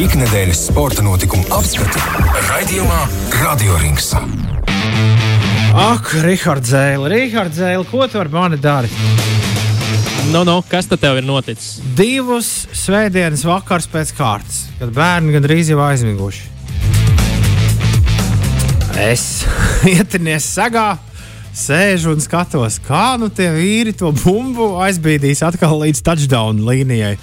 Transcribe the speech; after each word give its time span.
Ikdienas 0.00 0.62
sporta 0.64 1.02
notikumu 1.04 1.44
apskati 1.52 2.00
raidījumā 2.46 3.00
Radio 3.42 3.74
Rings. 3.82 4.06
Ak, 5.76 6.06
Rihards 6.24 6.70
Zēle, 6.72 7.10
Rihards 7.12 7.58
Zēle, 7.58 7.84
ko 7.84 8.06
tu 8.08 8.16
ar 8.16 8.30
mani 8.32 8.56
dari? 8.56 8.88
Nu, 10.32 10.40
nu, 10.48 10.54
kas 10.70 10.88
tad 10.88 11.02
tev 11.02 11.18
ir 11.20 11.26
noticis? 11.28 11.82
Divus 11.98 12.48
svētdienas 12.80 13.44
vakars 13.44 13.90
pēc 13.92 14.14
kārtas, 14.16 14.62
kad 14.78 14.94
bērni 14.96 15.34
gandrīz 15.36 15.68
jau 15.74 15.82
aizmiguši. 15.84 16.48
Es 19.04 19.26
ietinies 19.98 20.48
sagā, 20.48 20.94
sēžu 21.52 22.14
un 22.14 22.24
skatos, 22.24 22.80
kā 22.88 23.18
nu 23.20 23.28
tie 23.28 23.52
vīri 23.52 23.92
to 24.00 24.14
bumbu 24.24 24.78
aizbīdīs 24.80 25.44
atkal 25.44 25.76
līdz 25.84 26.00
touchdown 26.08 26.64
līnijai. 26.64 27.18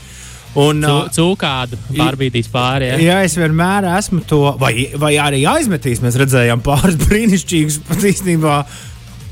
Un, 0.57 0.81
Cūkādu 1.13 1.77
pārbīdīs 1.93 2.49
pāri. 2.49 2.89
Ja? 2.89 2.97
Ja 2.97 3.17
es 3.25 3.37
vienmēr 3.37 3.85
esmu 3.97 4.23
to, 4.25 4.41
vai, 4.57 4.89
vai 4.97 5.13
arī 5.21 5.43
aizmetīs, 5.49 6.01
mēs 6.01 6.17
redzējām 6.17 6.63
pāris 6.65 6.97
brīnišķīgus, 7.05 7.81
pat 7.87 8.05
īstenībā 8.11 8.59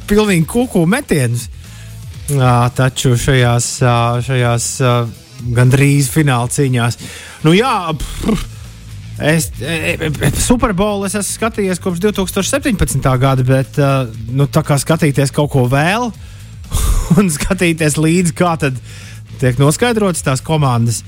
pilnīgi 0.09 0.45
kuku 0.49 0.85
metienus. 0.89 1.47
Jā, 2.29 2.57
taču 2.73 3.13
šajās, 3.21 3.69
šajās 4.25 4.67
gandrīz 5.55 6.09
fināla 6.13 6.49
cīņās. 6.49 6.97
Nu, 7.45 7.53
jā, 7.53 7.73
pff, 8.01 8.45
es 9.21 9.49
e, 9.61 9.95
e, 9.95 10.31
Superbolu 10.41 11.05
es 11.07 11.17
esmu 11.19 11.37
skatījies 11.39 11.81
kopš 11.83 12.01
2017. 12.07 13.09
gada, 13.21 13.45
bet 13.45 13.77
nu, 14.33 14.49
tā 14.49 14.65
kā 14.65 14.79
skatīties 14.81 15.33
kaut 15.35 15.53
ko 15.53 15.65
vēl 15.71 16.09
un 17.19 17.29
skatīties 17.33 17.99
līdzi, 18.01 18.37
kā 18.37 18.55
tad 18.61 18.79
tiek 19.41 19.59
noskaidrotas 19.61 20.25
tās 20.25 20.43
komandas. 20.45 21.03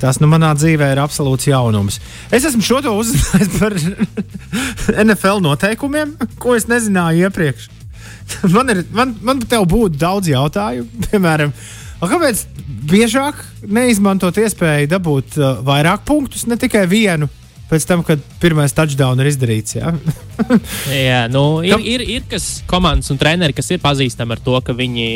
Tas 0.00 0.18
nu, 0.20 0.28
manā 0.28 0.50
dzīvē 0.56 0.90
ir 0.92 1.00
absolūts 1.00 1.48
jaunums. 1.48 1.96
Es 2.34 2.44
esmu 2.44 2.64
šo 2.64 2.82
to 2.84 2.92
uzzinājis 3.00 3.54
par 3.56 3.76
NFL 5.06 5.40
noteikumiem, 5.44 6.12
ko 6.42 6.56
es 6.58 6.68
nezināju 6.68 7.30
iepriekš. 7.30 7.70
Man, 8.54 8.70
ir, 8.72 8.82
man, 8.90 9.12
man 9.22 9.38
te 9.38 9.58
būtu 9.58 10.00
daudz 10.00 10.28
jautājumu. 10.30 10.88
Piemēram, 11.06 11.52
kāpēc 12.02 12.44
biežāk 12.90 13.38
neizmantot 13.62 14.36
iespēju 14.42 14.90
dabūt 14.90 15.38
uh, 15.40 15.60
vairāk 15.66 16.02
punktus, 16.08 16.46
ne 16.50 16.58
tikai 16.60 16.84
vienu, 16.90 17.28
pēc 17.70 17.86
tam, 17.88 18.02
kad 18.06 18.22
pirmais 18.42 18.74
touchdown 18.74 19.22
ir 19.22 19.30
izdarīts? 19.30 19.78
Ja? 19.78 19.94
Jā, 20.90 21.22
nu, 21.32 21.62
ir, 21.66 21.82
ir, 21.82 22.04
ir 22.18 22.26
kas 22.30 22.64
komandas 22.70 23.10
un 23.14 23.22
treneri, 23.22 23.56
kas 23.56 23.70
ir 23.74 23.82
pazīstami 23.82 24.36
ar 24.36 24.42
to, 24.42 24.58
ka 24.66 24.76
viņi, 24.76 25.08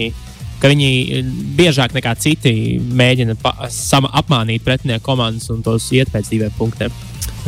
ka 0.60 0.70
viņi 0.70 1.22
biežāk 1.56 1.94
nekā 1.96 2.14
citi 2.20 2.52
mēģina 2.80 3.36
apmānīt 4.20 4.64
pretinieku 4.66 5.06
komandas 5.06 5.48
un 5.52 5.62
tos 5.64 5.88
iet 5.96 6.12
pēc 6.12 6.28
diviem 6.32 6.52
punktiem. 6.58 6.92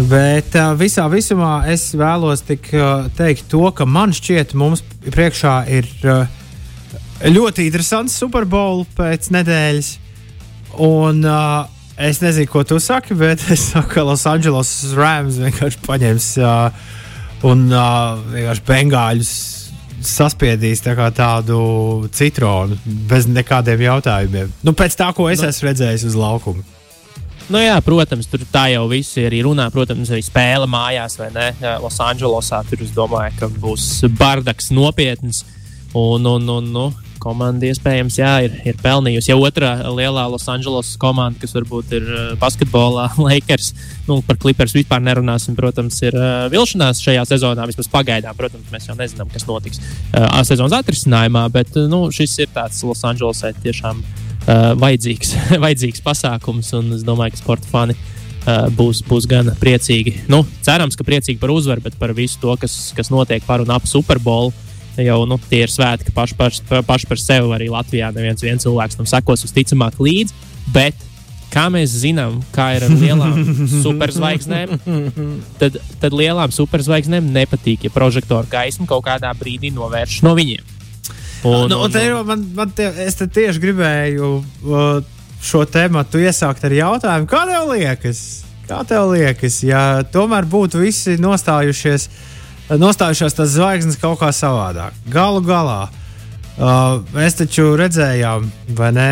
Bet 0.09 0.55
uh, 0.57 0.73
visā 0.79 1.05
visumā 1.13 1.67
es 1.69 1.91
vēlos 1.99 2.41
tik, 2.49 2.71
uh, 2.73 3.11
teikt 3.17 3.51
to, 3.53 3.67
ka 3.77 3.85
man 3.85 4.15
šķiet, 4.17 4.55
mums 4.57 4.81
priekšā 5.05 5.57
ir 5.69 5.89
uh, 6.09 6.25
ļoti 7.29 7.67
interesants 7.69 8.17
Superbowl 8.17 8.87
pēc 8.97 9.29
nedēļas. 9.37 9.91
Un 10.81 11.21
uh, 11.29 11.69
es 12.01 12.23
nezinu, 12.25 12.49
ko 12.49 12.65
tu 12.65 12.81
saki, 12.81 13.13
bet 13.21 13.45
es 13.53 13.69
saku, 13.75 13.99
ka 13.99 14.07
Los 14.09 14.25
Angeles 14.31 14.73
Rams 14.97 15.37
vienkārši 15.43 15.85
paņems 15.85 16.31
uh, 16.41 16.89
un 17.53 17.69
uh, 17.69 18.17
vienkārši 18.33 18.65
bengāļus 18.73 19.35
saspiedīs 20.09 20.83
tā 20.85 20.95
tādu 21.15 22.09
citronu 22.13 22.79
bez 23.09 23.29
nekādiem 23.31 23.87
jautājumiem. 23.89 24.53
Nu, 24.63 24.75
pēc 24.77 24.97
tā, 24.99 25.11
ko 25.17 25.29
es 25.33 25.43
esmu 25.47 25.71
redzējis 25.71 26.07
uz 26.11 26.19
laukuma. 26.19 26.65
Nu, 27.51 27.59
jā, 27.59 27.75
protams, 27.85 28.29
tur 28.31 28.45
tā 28.53 28.69
jau 28.73 28.85
viss 28.91 29.17
ir 29.19 29.27
arī 29.29 29.43
runā. 29.45 29.67
Protams, 29.75 30.13
arī 30.15 30.23
spēle 30.25 30.69
mājās, 30.71 31.19
vai 31.21 31.29
ne? 31.35 31.49
Losandželosā 31.83 32.63
tur 32.69 32.85
es 32.85 32.93
domāju, 32.95 33.35
ka 33.41 33.49
būs 33.63 33.89
bardaks 34.19 34.71
nopietns. 34.73 35.43
Un, 35.99 36.25
un, 36.25 36.47
un 36.49 36.71
nu, 36.73 36.87
komanda 37.23 37.69
iespējams 37.69 38.19
jā, 38.19 38.33
ir, 38.47 38.57
ir 38.67 38.79
pelnījusi. 38.83 39.31
Ja 39.31 39.39
otrā 39.39 39.73
lielā 39.95 40.25
Losandželosas 40.33 40.99
komanda, 41.01 41.39
kas 41.43 41.55
varbūt 41.57 41.95
ir 41.99 42.09
uh, 42.09 42.23
basketbolā, 42.41 43.09
Lakers, 43.27 43.73
nu, 44.09 44.21
par 44.27 44.41
Clippers 44.43 44.75
vispār 44.77 45.03
nerunāsim, 45.05 45.57
protams, 45.59 46.01
ir 46.05 46.17
uh, 46.19 46.49
vilšanās 46.53 47.03
šajā 47.05 47.27
sezonā. 47.31 47.69
Vismaz 47.71 47.91
pagaidām, 47.93 48.37
protams, 48.39 48.71
mēs 48.75 48.91
jau 48.91 48.99
nezinām, 48.99 49.31
kas 49.33 49.47
notiks 49.49 49.83
uh, 49.83 50.41
sezonas 50.47 50.75
atrisinājumā, 50.81 51.47
bet 51.55 51.77
uh, 51.79 51.87
nu, 51.91 52.05
šis 52.15 52.41
ir 52.45 52.51
tāds 52.55 52.83
Losandželosai 52.87 53.55
tiešām 53.63 54.03
uh, 54.03 54.73
vajadzīgs, 54.83 55.37
vajadzīgs 55.65 56.03
pasākums, 56.05 56.73
un 56.79 56.99
es 56.99 57.07
domāju, 57.07 57.37
ka 57.37 57.43
sporta 57.45 57.71
fani 57.71 57.97
uh, 57.97 58.67
būs, 58.75 59.05
būs 59.09 59.29
gan 59.31 59.53
priecīgi. 59.61 60.25
Nu, 60.33 60.43
cerams, 60.65 60.99
ka 60.99 61.07
priecīgi 61.07 61.41
par 61.43 61.53
uzvaru, 61.55 61.85
bet 61.85 61.99
par 62.01 62.15
visu 62.17 62.41
to, 62.43 62.55
kas, 62.61 62.93
kas 62.97 63.13
notiek 63.13 63.45
par 63.47 63.65
un 63.65 63.73
ap 63.75 63.87
Superbolu. 63.89 64.53
Jau 65.01 65.23
nu, 65.29 65.39
tie 65.49 65.63
ir 65.65 65.73
svētki 65.73 66.13
paši, 66.13 66.37
paši, 66.37 66.67
paši 66.85 67.09
par 67.09 67.21
sevi. 67.21 67.49
Arī 67.57 67.71
Latvijā 67.73 68.11
neviens 68.13 68.45
viens 68.45 68.67
cilvēks 68.67 68.99
tam 69.01 69.09
sekos 69.09 69.47
visticamāk 69.47 69.97
līdzi. 70.03 70.37
Bet, 70.75 70.99
kā 71.53 71.69
mēs 71.73 71.95
zinām, 72.03 72.41
kā 72.53 72.73
ir 72.77 72.85
ar 72.87 72.93
lielām 73.01 73.41
superzvaigznēm, 73.87 74.77
tad, 75.61 75.81
tad 76.03 76.17
lielām 76.17 76.53
superzvaigznēm 76.55 77.33
nepatīk, 77.33 77.89
ja 77.89 77.95
prožektora 77.95 78.49
gaisma 78.53 78.87
kaut 78.91 79.07
kādā 79.09 79.33
brīdī 79.39 79.73
novērš 79.75 80.21
no 80.27 80.37
viņiem. 80.39 80.69
Un, 81.43 81.67
nu, 81.73 81.81
un 81.83 81.91
te, 81.91 82.05
ir- 82.07 82.21
man, 82.27 82.45
man 82.55 82.71
te, 82.71 82.87
es 83.03 83.17
tieši 83.19 83.59
gribēju 83.65 84.29
uh, 84.39 85.01
šo 85.43 85.65
tēmu 85.67 86.05
iesākt 86.21 86.69
ar 86.69 86.77
jautājumu, 86.77 87.27
kā 87.31 87.43
tev 87.49 87.73
liekas? 87.73 88.21
Kā 88.69 88.85
tev 88.87 89.11
liekas, 89.11 89.57
ja 89.67 89.81
tomēr 90.15 90.47
būtu 90.49 90.85
visi 90.85 91.17
nostājušies, 91.21 92.07
nostājušās 92.71 93.37
tas 93.39 93.57
zvaigznes 93.57 93.99
kaut 94.01 94.21
kā 94.21 94.31
savādāk? 94.35 94.97
Galu 95.13 95.43
galā. 95.47 95.89
Uh, 96.53 97.01
mēs 97.15 97.39
taču 97.39 97.73
redzējām, 97.81 98.45
vai 98.77 98.91
ne, 98.93 99.09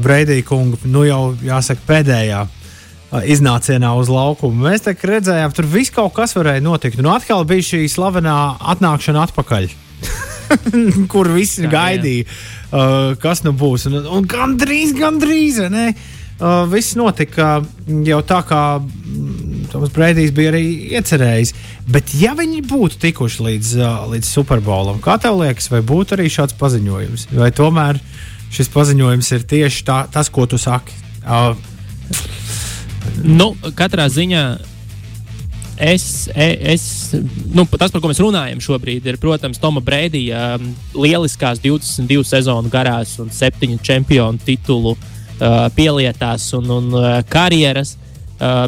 Breidija 0.00 0.44
kungu, 0.48 0.78
nu 0.88 1.04
jau 1.04 1.34
jāsaka, 1.44 1.84
pēdējā 1.88 2.40
uh, 2.46 3.20
iznācienā 3.28 3.92
uz 4.00 4.08
laukumu. 4.08 4.64
Mēs 4.66 4.86
tā 4.86 4.96
redzējām, 4.96 5.52
tur 5.52 5.68
viss 5.68 5.92
kaut 5.92 6.14
kas 6.16 6.32
varēja 6.38 6.64
notikt. 6.64 6.98
Un 7.02 7.10
atkal 7.12 7.44
bija 7.48 7.74
šī 7.74 7.84
slavenā 7.92 8.38
atnākšana 8.72 9.28
atpakaļ. 9.28 9.68
kur 11.12 11.30
visi 11.32 11.66
Jā, 11.66 11.70
gaidīja, 11.72 12.26
uh, 12.26 13.12
kas 13.20 13.44
nu 13.46 13.54
būs. 13.56 13.86
Un, 13.90 14.00
un 14.08 14.26
gandrīz, 14.28 14.94
gandrīz, 14.96 15.62
ne? 15.72 15.92
Uh, 16.42 16.64
viss 16.66 16.96
notika 16.98 17.60
jau 17.86 18.20
tā, 18.26 18.40
kā 18.48 18.62
Toms 19.72 19.92
Brīsīs 19.94 20.34
bija 20.36 20.52
arī 20.52 20.64
iecerējis. 20.98 21.54
Bet, 21.90 22.12
ja 22.20 22.36
viņi 22.38 22.62
būtu 22.68 23.00
tikuši 23.02 23.48
līdz, 23.48 23.74
līdz 24.12 24.30
Superbolam, 24.36 25.00
kā 25.02 25.16
tev 25.22 25.40
liekas, 25.40 25.70
vai 25.72 25.82
būtu 25.86 26.18
arī 26.18 26.28
šāds 26.32 26.56
paziņojums? 26.60 27.30
Vai 27.40 27.50
tomēr 27.56 28.00
šis 28.52 28.68
paziņojums 28.72 29.32
ir 29.36 29.46
tieši 29.48 29.86
tā, 29.88 30.02
tas, 30.12 30.28
ko 30.32 30.46
tu 30.46 30.60
saki? 30.60 31.00
Uh, 31.22 31.56
Nu, 33.22 33.52
katrā 33.76 34.06
ziņā 34.10 34.42
es, 35.82 36.28
e- 36.34 36.58
es, 36.74 36.84
nu, 37.54 37.64
tas, 37.66 37.90
par 37.90 38.02
ko 38.02 38.10
mēs 38.10 38.20
runājam 38.22 38.62
šobrīd, 38.62 39.06
ir, 39.08 39.18
protams, 39.22 39.60
Toma 39.62 39.82
Brīdija 39.84 40.42
um, 40.56 40.70
lieliskās 40.94 41.62
22 41.62 42.22
sezonu 42.28 42.70
garās 42.72 43.16
un 43.22 43.32
7 43.32 43.78
čempionu 43.82 44.42
titulu 44.46 44.94
uh, 44.94 45.66
pielietās 45.76 46.50
un, 46.58 46.70
un 46.70 46.94
uh, 46.98 47.10
karjeras. 47.28 47.96
Uh, 48.42 48.66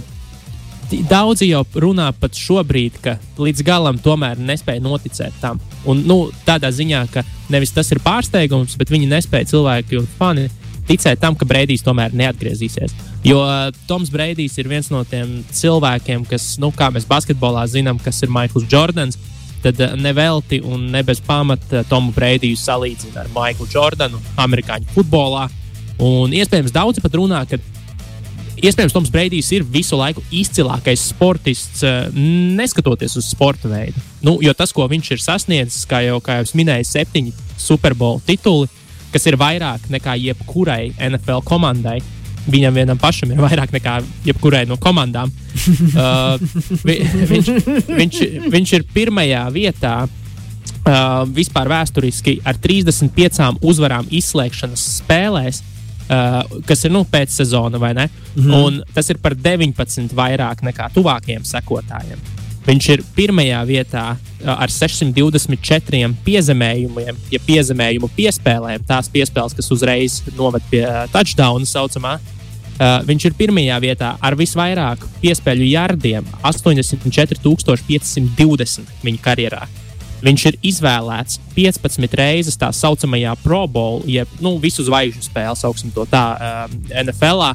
Daudzi 1.09 1.49
jau 1.49 1.63
runā 1.81 2.11
pat 2.21 2.37
šobrīd, 2.37 2.99
ka 3.03 3.17
līdz 3.41 3.65
galam 3.67 3.97
tomēr 4.03 4.39
nespēja 4.39 4.83
noticēt 4.85 5.39
tam. 5.41 5.61
Un, 5.89 6.03
nu, 6.09 6.19
tādā 6.47 6.71
ziņā, 6.75 7.01
ka 7.13 7.25
nevis 7.53 7.73
tas 7.75 7.91
ir 7.93 8.03
pārsteigums, 8.05 8.77
bet 8.79 8.93
viņi 8.93 9.09
nespēja 9.11 9.49
cilvēki 9.55 10.05
fani 10.19 10.49
ticēt 10.89 11.21
tam, 11.23 11.37
ka 11.37 11.49
Breidijs 11.49 11.85
tomēr 11.85 12.15
neatgriezīsies. 12.17 12.95
Jo 13.25 13.41
uh, 13.41 13.71
Toms 13.89 14.13
Breidijs 14.13 14.59
ir 14.61 14.69
viens 14.69 14.91
no 14.93 15.01
tiem 15.09 15.39
cilvēkiem, 15.55 16.27
kas, 16.29 16.55
nu, 16.61 16.69
kā 16.77 16.91
mēs 16.93 17.09
basketbolā 17.09 17.65
zinām, 17.73 18.01
kas 18.03 18.21
ir 18.25 18.33
Maikls 18.33 18.69
Jordans. 18.71 19.19
Tad 19.65 19.81
uh, 19.81 19.95
nevelti 19.97 20.61
un 20.61 20.91
ne 20.93 21.01
bez 21.07 21.23
pamata 21.25 21.85
Tomu 21.89 22.13
Breidiju 22.13 22.59
salīdzina 22.61 23.25
ar 23.25 23.31
Maiklu 23.33 23.69
Jordanu 23.73 24.21
amerikāņu 24.37 24.93
futbolā. 24.93 25.47
Un 26.05 26.35
iespējams 26.37 26.75
daudzi 26.75 27.01
pat 27.01 27.17
runā, 27.17 27.45
ka 27.49 27.57
iespējams 28.63 28.95
Toms 28.95 29.11
Breidijs 29.13 29.51
ir 29.55 29.65
visu 29.67 29.99
laiku 29.99 30.23
izcilākais 30.35 31.09
sportists, 31.11 31.83
eh, 31.83 32.09
neskatoties 32.15 33.17
uz 33.17 33.29
sporta 33.33 33.69
veidu. 33.69 34.01
Nu, 34.23 34.39
jo 34.43 34.55
tas, 34.55 34.73
ko 34.73 34.87
viņš 34.89 35.11
ir 35.13 35.23
sasniedzis, 35.23 35.87
kā 35.87 36.05
jau, 36.07 36.21
kā 36.21 36.41
jau 36.41 36.51
minēju, 36.55 36.89
septiņi 36.89 37.33
Superbowl 37.59 38.21
tituli, 38.27 38.69
kas 39.13 39.27
ir 39.27 39.39
vairāk 39.39 39.89
nekā 39.91 40.17
jebkurai 40.19 40.93
NFL 40.99 41.45
komandai. 41.45 42.01
Viņam 42.45 42.75
vienam 42.77 42.99
pašam 43.01 43.31
ir 43.33 43.41
vairāk 43.41 43.73
nekā 43.73 44.03
jebkurai 44.27 44.67
no 44.69 44.77
komandām. 44.77 45.31
uh, 45.97 46.37
vi, 46.87 46.99
viņš, 47.05 47.49
viņš, 47.89 48.19
viņš 48.53 48.73
ir 48.77 48.85
pirmajā 48.93 49.45
vietā 49.55 49.95
uh, 50.05 51.25
vispār 51.25 51.71
vēsturiski 51.73 52.41
ar 52.45 52.59
35 52.61 53.63
uzvarām 53.65 54.11
izslēgšanas 54.13 54.85
spēlēs 55.01 55.63
uh, 56.09 56.43
kas 56.67 56.85
ir 56.85 56.91
nu, 56.95 57.05
pēcsezona, 57.11 57.79
vai 57.81 57.95
ne? 57.95 58.09
Mm 58.35 58.43
-hmm. 58.43 58.65
Un 58.65 58.83
tas 58.95 59.11
ir 59.11 59.19
par 59.19 59.35
19 59.35 60.15
vairāk 60.15 60.63
nekā 60.63 60.91
tuvākajiem 60.95 61.45
sekotājiem. 61.45 62.19
Viņš 62.65 62.89
ir 62.89 63.03
pirmajā 63.17 63.65
vietā 63.69 64.17
uh, 64.17 64.21
ar 64.57 64.71
624 64.71 66.15
piezemējumiem, 66.25 67.17
ja 67.31 67.39
piezemējumu 67.47 68.09
piespēlēm, 68.17 68.81
tās 68.87 69.09
piespēles, 69.09 69.55
kas 69.55 69.71
uzreiz 69.71 70.23
noved 70.37 70.63
pie 70.71 70.87
uh, 70.87 71.09
touchdowna 71.13 71.67
saucamā. 71.67 72.19
Uh, 72.75 73.07
viņš 73.07 73.25
ir 73.25 73.33
pirmajā 73.39 73.81
vietā 73.81 74.17
ar 74.21 74.35
visvairāk 74.35 74.99
piespēļu 75.23 75.65
jardiem- 75.71 76.25
84,520 76.51 78.87
viņa 79.03 79.19
karjerā. 79.23 79.67
Viņš 80.25 80.45
ir 80.49 80.59
izvēlēts 80.71 81.41
15 81.55 82.17
reizes 82.17 82.57
tā 82.61 82.71
saucamajā 82.73 83.35
Pro 83.43 83.65
Bowl, 83.69 84.03
jeb 84.09 84.31
nu, 84.45 84.57
visu 84.63 84.85
zvaigžņu 84.87 85.27
spēli, 85.27 85.61
sauksim 85.61 85.93
to 85.95 86.07
tā, 86.09 86.25
uh, 86.35 86.77
NFL. 87.03 87.51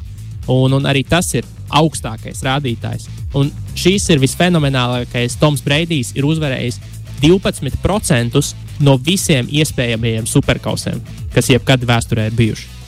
Un, 0.50 0.78
un 0.78 0.86
arī 0.88 1.02
tas 1.06 1.28
ir 1.34 1.46
augstākais 1.70 2.42
rādītājs. 2.46 3.08
Un 3.38 3.50
šīs 3.78 4.08
ir 4.10 4.22
visfenomenālākais. 4.22 5.38
Toms 5.38 5.62
Breidijs 5.66 6.14
ir 6.18 6.26
uzvarējis 6.26 6.80
12% 7.22 8.42
no 8.80 8.96
visiem 8.96 9.50
iespējamajiem 9.50 10.26
superkausiem, 10.30 11.02
kas 11.34 11.50
jebkad 11.52 11.84
vēsturē 11.86 12.30
ir 12.30 12.38
bijuši. 12.38 12.79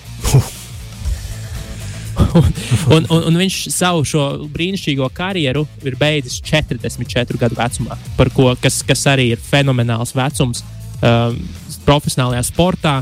Un, 2.92 3.06
un, 3.08 3.24
un, 3.28 3.38
viņš 3.40 3.58
savu 3.72 4.04
šo 4.08 4.26
brīnišķīgo 4.52 5.08
karjeru 5.16 5.64
ir 5.86 5.96
beidzis 6.00 6.40
44 6.44 7.40
gadu 7.40 7.58
vecumā, 7.58 7.98
ko, 8.34 8.52
kas, 8.60 8.82
kas 8.86 9.06
arī 9.12 9.30
ir 9.32 9.42
fenomenāls 9.42 10.14
vecums 10.16 10.62
um, 11.00 11.40
profesionālajā 11.86 12.44
sportā. 12.50 13.00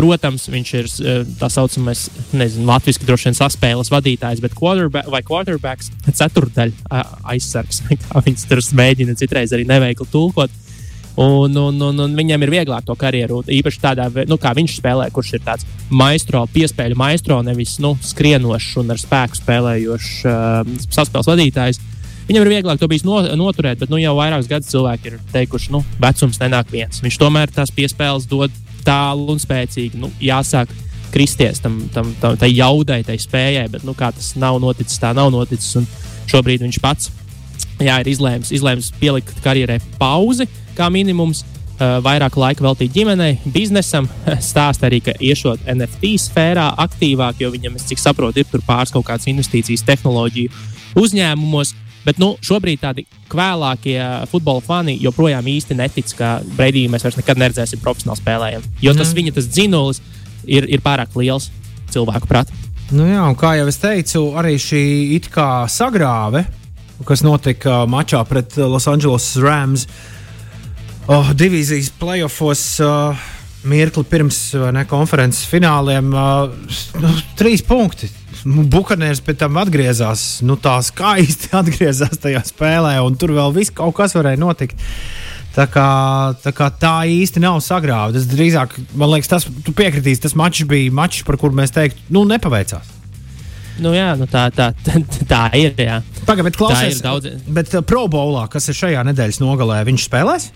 Protams, 0.00 0.46
viņš 0.48 0.70
ir 0.78 0.86
uh, 0.88 1.22
tā 1.40 1.50
saucamais, 1.52 2.06
nezinu, 2.32 2.64
latviešu 2.70 3.04
droši 3.04 3.28
vien 3.28 3.36
saspēles 3.36 3.90
vadītājs, 3.92 4.40
bet 4.40 4.54
quarterback 4.56 5.10
vai 5.12 5.20
quarterbacks 5.26 5.90
ceturdaļa 6.08 7.04
aizsargs. 7.34 7.82
Kā 8.06 8.24
viņš 8.24 8.46
tur 8.48 8.64
mēģina 8.80 9.18
citreiz 9.20 9.52
arī 9.56 9.66
neveikli 9.68 10.08
tulkot. 10.12 10.54
Un, 11.18 11.56
un, 11.56 11.80
un, 11.82 12.02
un 12.04 12.12
viņam 12.16 12.44
ir 12.46 12.52
vieglāk 12.54 12.84
to 12.86 12.94
karjeru. 12.98 13.40
Īpaši 13.50 13.80
tādā 13.82 14.06
nu, 14.30 14.38
kā 14.40 14.52
viņš 14.56 14.76
spēlē, 14.78 15.08
kurš 15.12 15.34
ir 15.36 15.42
tāds 15.44 15.66
maistro, 15.90 16.44
piespēļu 16.54 16.98
maistro, 16.98 17.40
nevis 17.44 17.78
nu, 17.82 17.96
skrienošs 18.04 18.76
un 18.80 18.94
ar 18.94 19.00
spēku 19.00 19.40
spēlējošs 19.40 20.12
uh, 20.30 20.76
saspēles 20.86 21.30
vadītājs. 21.32 21.82
Viņam 22.30 22.46
ir 22.46 22.52
vieglāk 22.52 22.78
to 22.78 22.86
bijis 22.86 23.02
no, 23.02 23.18
noturēt, 23.34 23.80
bet 23.80 23.90
nu, 23.90 23.98
jau 23.98 24.14
vairākus 24.14 24.48
gadus 24.50 24.70
cilvēki 24.70 25.10
ir 25.10 25.16
teikuši, 25.32 25.70
ka 25.70 25.74
nu, 25.74 25.82
vecums 25.98 26.38
nenāk 26.38 26.70
viens. 26.70 27.02
Viņš 27.02 27.18
tomēr 27.18 27.50
tās 27.50 27.74
piespēles 27.74 28.28
dod 28.30 28.54
tālu 28.86 29.32
un 29.34 29.42
spēcīgi. 29.42 29.98
Nu, 29.98 30.12
jāsāk 30.22 30.70
kristies 31.10 31.58
tam, 31.58 31.80
tam, 31.90 32.14
tam 32.22 32.38
tai 32.38 32.52
jaudai, 32.52 33.02
tai 33.06 33.18
spējai, 33.18 33.66
bet 33.72 33.82
nu, 33.86 33.96
kā 33.98 34.12
tas 34.14 34.36
nav 34.38 34.60
noticis, 34.62 35.00
tā 35.02 35.10
nav 35.16 35.32
noticis. 35.34 35.74
Un 35.80 35.90
šobrīd 36.30 36.62
viņš 36.62 36.78
pats 36.82 37.10
jā, 37.80 38.00
ir 38.02 38.10
izlēmis, 38.12 38.52
izlēmis 38.54 38.92
pielikt 39.00 39.40
karjerai 39.44 39.80
pauzi 40.00 40.48
kā 40.78 40.90
minimums. 40.92 41.44
Vairāk 41.80 42.34
laika 42.36 42.60
veltīt 42.60 42.92
ģimenei, 42.92 43.38
biznesam. 43.54 44.04
Stāsta 44.50 44.90
arī, 44.90 44.98
ka 45.00 45.14
iešot 45.16 45.62
NFT 45.64 46.10
sfērā 46.20 46.66
aktīvāk, 46.84 47.40
jo 47.40 47.48
viņam, 47.54 47.78
cik 47.80 48.02
saprotu, 48.02 48.42
ir 48.42 48.66
pāris 48.66 48.92
kaut 48.92 49.06
kādas 49.08 49.30
investīcijas 49.32 49.86
tehnoloģiju 49.88 50.52
uzņēmumos. 51.00 51.72
Bet 52.04 52.20
nu, 52.20 52.34
šobrīd 52.44 52.80
tādi 52.80 53.06
kvēlākie 53.32 53.96
futbola 54.30 54.60
fani 54.64 54.96
joprojām 55.00 55.48
īsti 55.52 55.76
netic, 55.76 56.12
ka 56.16 56.38
Breidiju 56.56 56.92
mēs 56.92 57.04
vairs 57.04 57.18
nekad 57.20 57.40
neredzēsim 57.40 57.80
profesionāli 57.80 58.20
spēlējam. 58.20 58.64
Jo 58.84 58.94
tas 58.96 59.10
mm. 59.10 59.18
viņa 59.18 59.36
tas 59.36 59.48
dzinulis 59.48 60.00
ir, 60.44 60.68
ir 60.68 60.84
pārāk 60.84 61.16
liels 61.20 61.50
cilvēku 61.92 62.28
prātā. 62.30 62.56
Nu 62.90 63.04
jā, 63.06 63.22
kā 63.38 63.52
jau 63.54 63.68
es 63.70 63.78
teicu, 63.78 64.24
arī 64.40 64.56
šī 64.58 64.82
it 65.14 65.28
kā 65.30 65.68
sagrāve, 65.70 66.42
kas 67.08 67.24
notika 67.26 67.84
mačā 67.90 68.22
pret 68.28 68.56
Los 68.60 68.88
Angeles 68.90 69.32
Rams, 69.40 69.86
oh, 71.08 71.32
divīzijas 71.36 71.92
playoffs. 72.00 72.78
Uh, 72.84 73.28
Mirkli 73.60 74.06
pirms 74.08 74.36
ne, 74.72 74.86
konferences 74.88 75.44
fināliem, 75.44 76.14
uh, 76.16 76.48
nu, 77.02 77.10
trīs 77.36 77.60
punkti. 77.66 78.08
Bukanērs 78.40 79.20
pēc 79.20 79.42
tam 79.42 79.58
atgriezās, 79.60 80.40
nu 80.48 80.56
tā 80.56 80.78
skaisti 80.84 81.50
atgriezās 81.60 82.22
tajā 82.22 82.40
spēlē, 82.48 82.94
un 83.04 83.18
tur 83.20 83.34
vēl 83.36 83.52
viss 83.58 83.74
kaut 83.76 83.98
kas 83.98 84.16
varēja 84.16 84.40
notikt. 84.40 84.80
Tā 85.50 85.66
kā, 85.66 85.88
tā 86.40 86.54
kā 86.54 86.70
tā 86.80 86.94
īsti 87.10 87.42
nav 87.42 87.58
sagrāvta. 87.64 88.16
Tas 88.16 88.30
drīzāk, 88.30 88.78
man 88.94 89.10
liekas, 89.12 89.32
tas 89.32 89.48
piekritīs. 89.66 90.22
Tas 90.22 90.38
mačs 90.38 90.62
bija 90.70 90.94
mačs, 90.94 91.24
par 91.26 91.40
kuru 91.42 91.58
mēs 91.58 91.74
teiktu, 91.74 92.06
nu, 92.14 92.22
nepaveicās. 92.30 92.99
Nu, 93.80 93.92
jā, 93.96 94.12
nu 94.20 94.28
tā, 94.30 94.46
tā, 94.52 94.70
tā, 95.32 95.44
ir. 95.56 95.72
Pagaidiet, 95.74 96.46
bet 96.50 96.58
klausies, 96.60 97.00
daudz... 97.04 97.30
bet 97.48 97.72
uh, 97.74 97.84
Pro 97.86 98.06
Bowlā, 98.12 98.44
kas 98.52 98.68
ir 98.70 98.76
šajā 98.76 99.04
nedēļas 99.08 99.40
nogalē, 99.42 99.80
viņš 99.88 100.08
spēlēs? 100.08 100.50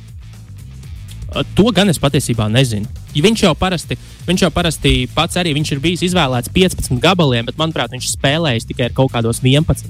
To 1.59 1.71
gan 1.75 1.91
es 1.91 1.99
patiesībā 1.99 2.47
nezinu. 2.53 2.87
Viņš, 3.15 3.41
jau 3.47 3.55
parasti, 3.59 3.97
viņš 4.29 4.45
jau 4.45 4.51
parasti 4.55 4.93
pats 5.15 5.39
arī 5.41 5.55
ir 5.57 5.81
bijis 5.83 6.05
izvēlēts 6.07 6.53
15 6.55 7.01
gabaliem, 7.03 7.49
bet 7.49 7.59
manuprāt, 7.59 7.91
viņš 7.95 8.13
spēlējis 8.13 8.69
tikai 8.71 8.89
ar 8.91 8.95
kaut 8.95 9.11
kādos 9.15 9.43
11. 9.43 9.89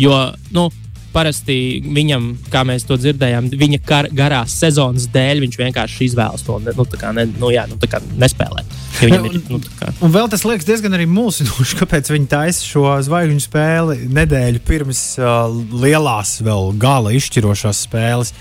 Jo, 0.00 0.14
nu, 0.56 0.70
parasti 1.16 1.56
viņam, 1.82 2.28
kā 2.52 2.62
mēs 2.68 2.84
to 2.88 2.98
dzirdējām, 3.00 3.48
viņa 3.56 3.80
kar, 3.86 4.08
garās 4.16 4.56
sezonas 4.60 5.08
dēļ 5.14 5.40
viņš 5.46 5.58
vienkārši 5.62 6.10
izvēlas 6.10 6.44
to 6.46 6.58
nu, 6.60 6.86
ne, 7.16 7.26
nu, 7.40 7.50
jā, 7.54 7.64
nu, 7.70 7.78
nespēlēt. 8.20 8.76
Ir, 9.06 9.16
nu. 9.50 9.60
Un 10.04 10.12
vēl 10.12 10.28
tas 10.32 10.44
liekas 10.48 10.68
diezgan 10.68 10.96
arī 10.96 11.08
mulsinoši, 11.10 11.78
kāpēc 11.80 12.12
viņi 12.12 12.30
taisa 12.32 12.68
šo 12.68 12.84
zvaigžņu 13.08 13.44
spēli 13.44 13.98
nedēļu 14.16 14.62
pirms 14.68 15.02
uh, 15.20 15.48
lielās, 15.76 16.38
vēl 16.44 16.72
gala 16.80 17.14
izšķirošās 17.16 17.84
spēles. 17.88 18.32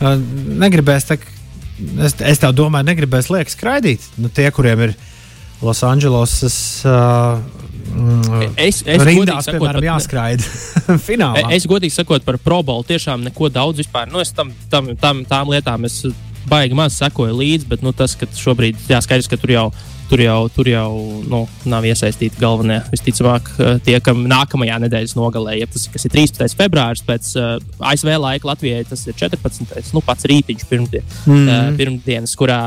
Uh, 0.00 0.16
negribēs 0.62 1.08
tā 1.08 1.20
es, 2.02 2.16
es 2.20 2.42
tā 2.42 2.52
domāju, 2.54 2.88
negribēs 2.90 3.30
liekas 3.32 3.56
skraidīt. 3.56 4.04
Nu, 4.20 4.30
tie, 4.32 4.48
kuriem 4.54 4.88
ir 4.88 4.96
Losandželosas. 5.62 6.56
Uh, 6.86 7.61
es 8.56 8.82
es 8.86 9.04
rindās, 9.06 9.48
piemēram, 9.48 9.78
sakot, 9.78 9.86
jāskraida 9.86 10.98
finālā. 11.08 11.46
Es 11.56 11.66
godīgi 11.70 11.94
sakot 11.94 12.26
par 12.26 12.38
probolu, 12.42 12.86
tiešām 12.88 13.24
neko 13.28 13.50
daudz 13.52 13.82
vispār. 13.82 14.10
Nu, 14.12 14.22
es 14.24 14.32
tam, 14.36 14.52
tam, 14.72 14.92
tam, 15.00 15.24
tām 15.28 15.52
lietām 15.52 15.88
es 15.88 16.02
baigi 16.48 16.76
maz 16.76 16.96
sekoju 16.98 17.36
līdzi, 17.38 17.68
bet 17.70 17.84
nu, 17.84 17.94
tas, 17.96 18.16
ka 18.18 18.28
šobrīd 18.36 18.80
jāskaidrs, 18.90 19.30
ka 19.30 19.38
tur 19.40 19.54
jau 19.54 19.66
ir 19.70 19.91
tur 20.12 20.20
jau, 20.20 20.40
tur 20.52 20.68
jau 20.68 20.90
nu, 21.24 21.40
nav 21.68 21.86
iesaistīti 21.88 22.40
galvenie. 22.40 22.78
Visticamāk, 22.92 23.48
eh, 23.56 23.78
tie, 23.86 23.96
kam 24.04 24.26
nākamajā 24.28 24.76
nedēļas 24.84 25.16
nogalē, 25.16 25.56
ja 25.62 25.68
tas 25.70 25.88
ir 25.88 26.12
13. 26.12 26.56
februāris, 26.58 27.04
pēc 27.06 27.30
uh, 27.40 27.56
eh, 27.56 27.88
ASV 27.92 28.12
laika 28.20 28.50
Latvijai 28.50 28.84
tas 28.88 29.06
ir 29.08 29.16
14. 29.16 29.92
Nu, 29.96 30.04
pats 30.04 30.28
rītiņš 30.28 30.68
pirmdien, 30.68 31.06
mm 31.24 31.32
-hmm. 31.32 31.48
uh, 31.48 31.76
pirmdienas, 31.80 32.36
kurā 32.36 32.60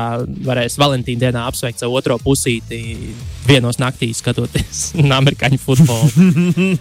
varēs 0.48 0.78
Valentīna 0.80 1.28
dienā 1.28 1.46
apsveikt 1.46 1.82
savu 1.82 1.94
otro 2.00 2.18
pusīti 2.18 3.14
vienos 3.46 3.78
naktīs, 3.78 4.18
skatoties 4.22 4.90
amerikāņu 5.20 5.58
futbolu. 5.62 6.10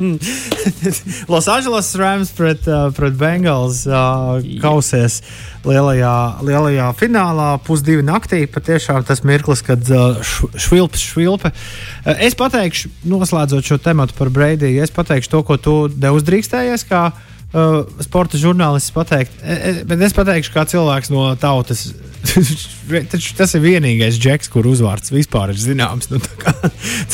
Los 1.33 1.47
Angeles 1.47 1.93
Rams 1.99 2.33
pret, 2.33 2.65
uh, 2.67 2.89
pret 2.95 3.13
Bengals 3.19 3.85
uh, 3.85 4.41
kausies 4.63 5.21
lielajā, 5.65 6.15
lielajā 6.45 6.89
finālā, 6.97 7.49
pusdivi 7.65 8.05
naktī. 8.05 8.43
Patiešām 8.49 9.05
tas 9.07 9.23
mirklis, 9.27 9.63
kad 9.65 9.85
uh, 9.93 10.21
švilps, 10.61 11.03
švilpe. 11.11 11.51
Eh, 12.05 12.25
es 12.27 12.37
pateikšu, 12.37 12.91
noslēdzot 13.11 13.65
šo 13.65 13.79
tematu 13.81 14.17
par 14.17 14.29
Breidiju, 14.33 14.83
es 14.83 14.93
pateikšu 14.93 15.31
to, 15.31 15.45
ko 15.47 15.57
tu 15.61 15.77
neuzdrīkstējies. 15.89 16.87
Kā, 16.89 17.09
Uh, 17.55 17.85
sporta 18.03 18.35
žurnālists 18.35 18.91
pateikt, 18.91 19.37
e, 19.39 19.53
e, 19.55 19.69
bet 19.87 20.01
es 20.03 20.11
pateikšu, 20.17 20.51
kā 20.51 20.65
cilvēks 20.67 21.07
no 21.13 21.29
tautas. 21.39 21.85
tas 23.39 23.53
ir 23.55 23.61
vienīgais 23.63 24.17
džeks, 24.19 24.49
kur 24.51 24.67
uzvārds 24.67 25.13
vispār 25.13 25.53
ir 25.53 25.61
zināms. 25.61 26.09
Nu, 26.11 26.19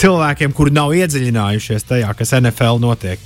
cilvēkiem, 0.01 0.55
kuri 0.57 0.73
nav 0.73 0.95
iedziļinājušies 0.97 1.85
tajā, 1.85 2.09
kas 2.17 2.33
NFL 2.39 2.81
notiek. 2.81 3.21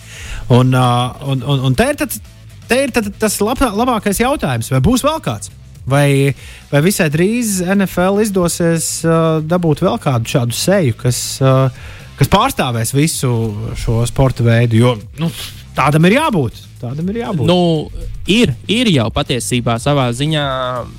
Un, 0.52 0.76
uh, 0.76 1.16
un, 1.24 1.46
un, 1.46 1.64
un 1.70 1.78
te 1.80 1.88
ir, 1.94 2.02
tad, 2.04 2.20
te 2.68 2.82
ir 2.84 2.92
tad, 2.98 3.08
tas 3.22 3.40
lab, 3.40 3.64
labākais 3.64 4.20
jautājums, 4.20 4.74
vai 4.76 4.84
būs 4.84 5.06
vēl 5.08 5.24
kāds? 5.24 5.54
Vai, 5.86 6.34
vai 6.72 6.82
visai 6.82 7.12
drīz 7.14 7.60
NFL 7.62 8.24
izdosies 8.24 8.88
uh, 9.06 9.38
dabūt 9.46 9.84
vēl 9.86 10.00
kādu 10.02 10.32
šādu 10.32 10.58
seju, 10.58 10.96
kas, 10.98 11.20
uh, 11.46 11.70
kas 12.18 12.32
pārstāvēs 12.34 12.96
visu 12.98 13.30
šo 13.78 14.00
sporta 14.10 14.46
veidu? 14.48 14.80
Jo 14.82 14.96
nu, 15.22 15.30
tādam 15.78 16.10
ir 16.10 16.18
jābūt. 16.18 16.58
Tādam 16.82 17.14
ir 17.14 17.22
jābūt. 17.22 17.46
Nu, 17.46 17.92
ir, 18.26 18.56
ir 18.66 18.90
jau 18.96 19.08
patiesībā 19.14 19.78
savā 19.82 20.10
ziņā 20.18 20.46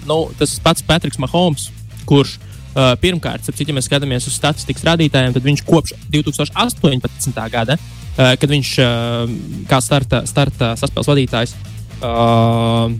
nu, 0.06 0.20
tas 0.38 0.54
pats 0.62 0.86
Patriks 0.86 1.18
Mahomes, 1.22 1.68
kurš 2.06 2.38
uh, 2.38 2.94
pirmkārt, 3.02 3.50
ja 3.50 3.74
mēs 3.74 3.90
skatāmies 3.90 4.30
uz 4.30 4.38
statistikas 4.38 4.86
rādītājiem, 4.86 5.34
tad 5.34 5.50
viņš 5.50 5.66
kopš 5.66 5.96
2018. 6.14 7.42
gada, 7.50 7.74
uh, 7.74 8.36
kad 8.38 8.50
viņš 8.54 8.74
uh, 8.86 9.38
kā 9.66 9.82
starta, 9.82 10.22
starta 10.30 10.76
saspēles 10.78 11.10
vadītājs 11.10 11.58
uh, 12.06 12.94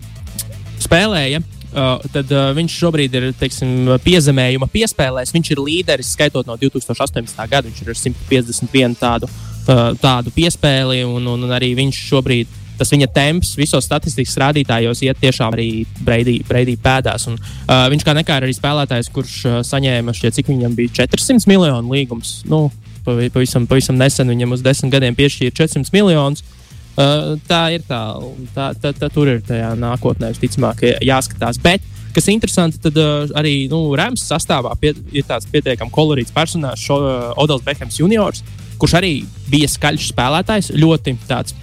spēlēja 0.83 1.47
tad 2.13 2.31
uh, 2.33 2.51
viņš 2.57 2.77
šobrīd 2.81 3.17
ir 3.19 3.27
teiksim, 3.37 3.91
piezemējuma 4.05 4.69
piespēlēs. 4.73 5.35
Viņš 5.35 5.51
ir 5.53 5.61
līderis 5.61 6.15
skaitot 6.17 6.49
no 6.49 6.57
2018. 6.61 7.43
gada. 7.51 7.67
Viņš 7.69 7.83
ir 7.83 7.91
ar 7.93 7.99
151 8.01 8.97
tādu, 9.01 9.29
uh, 9.29 9.91
tādu 10.01 10.33
piespēli, 10.37 11.03
un, 11.05 11.29
un, 11.35 11.51
arī 11.53 11.75
viņš 11.79 12.07
šobrīd 12.13 12.47
ir 12.47 12.63
tas 12.77 12.91
viņa 12.93 13.09
temps 13.13 13.55
visos 13.57 13.87
statistikas 13.89 14.37
rādītājos 14.41 15.01
iet 15.07 15.21
tiešām 15.23 15.55
arī 15.57 15.69
Breidī 16.05 16.77
pēdās. 16.83 17.25
Un, 17.31 17.39
uh, 17.41 17.87
viņš 17.93 18.05
kā 18.05 18.15
nekā 18.17 18.41
arī 18.41 18.53
spēlētājs, 18.57 19.13
kurš 19.15 19.37
uh, 19.49 19.61
saņēma 19.67 20.15
šķiet, 20.17 20.37
cik 20.39 20.53
viņam 20.53 20.77
bija 20.77 21.07
400 21.07 21.49
miljonu 21.51 21.97
līgums. 21.97 22.43
Nu, 22.49 22.67
pavisam, 23.07 23.69
pavisam 23.71 23.97
nesen 23.97 24.29
viņam 24.33 24.57
uz 24.57 24.65
desmit 24.67 24.93
gadiem 24.93 25.17
piešķīra 25.17 25.57
400 25.65 25.97
miljonus. 25.97 26.45
Uh, 26.45 26.56
tā 26.97 27.61
ir 27.77 27.85
tā, 27.85 28.01
tā, 28.55 28.71
tā, 28.81 28.93
tā 28.97 29.09
tur 29.13 29.29
ir 29.29 29.43
tajā 29.45 29.75
nākotnē, 29.77 30.31
visticamāk, 30.33 30.85
jāskatās. 31.05 31.59
Bet, 31.61 31.85
kas 32.17 32.31
interesanti, 32.33 32.81
tad 32.81 32.97
uh, 33.01 33.27
arī 33.37 33.67
nu, 33.73 33.83
Rāmas 33.99 34.25
sastāvā 34.25 34.73
pie, 34.81 34.95
ir 35.13 35.27
tāds 35.29 35.49
pietiekami 35.53 35.93
kolorīts 35.93 36.33
personāžs, 36.33 36.87
uh, 36.95 37.35
Odels 37.37 37.65
Bekhams 37.67 38.01
juniors, 38.01 38.41
kurš 38.81 38.97
arī 39.01 39.13
bija 39.51 39.69
skaļš 39.69 40.11
spēlētājs, 40.15 40.73
ļoti 40.77 41.17
tāds 41.29 41.57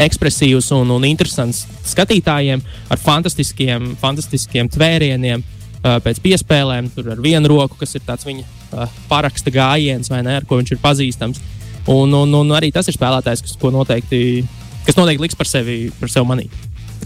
ekspresīvs 0.00 0.70
un, 0.76 0.92
un 0.94 1.06
interesants 1.08 1.64
skatītājiem 1.88 2.60
ar 2.92 3.00
fantastiskiem, 3.00 3.94
fantastiskiem 4.00 4.70
tvērieniem. 4.72 5.46
Uh, 5.80 5.96
pēc 6.04 6.18
piespēlēm, 6.20 6.90
tur 6.92 7.06
ar 7.14 7.20
vienu 7.24 7.48
roku, 7.48 7.78
kas 7.80 7.96
ir 7.96 8.02
tāds 8.04 8.26
viņa 8.28 8.42
uh, 8.44 8.98
paraksta 9.08 9.48
gājiens, 9.48 10.10
vai 10.12 10.20
ne, 10.26 10.34
ar 10.36 10.44
ko 10.44 10.58
viņš 10.60 10.74
ir 10.74 10.80
pazīstams. 10.82 11.40
Un, 11.88 12.12
un, 12.12 12.34
un 12.42 12.52
arī 12.56 12.68
tas 12.74 12.88
ir 12.90 12.96
spēlētājs, 12.96 13.44
kas, 13.46 13.56
noteikti, 13.72 14.42
kas 14.86 14.98
noteikti 14.98 15.24
liks 15.24 15.38
par 15.38 15.48
sevi, 15.48 15.86
par 16.00 16.12
sevi 16.12 16.28
manīt. 16.28 16.58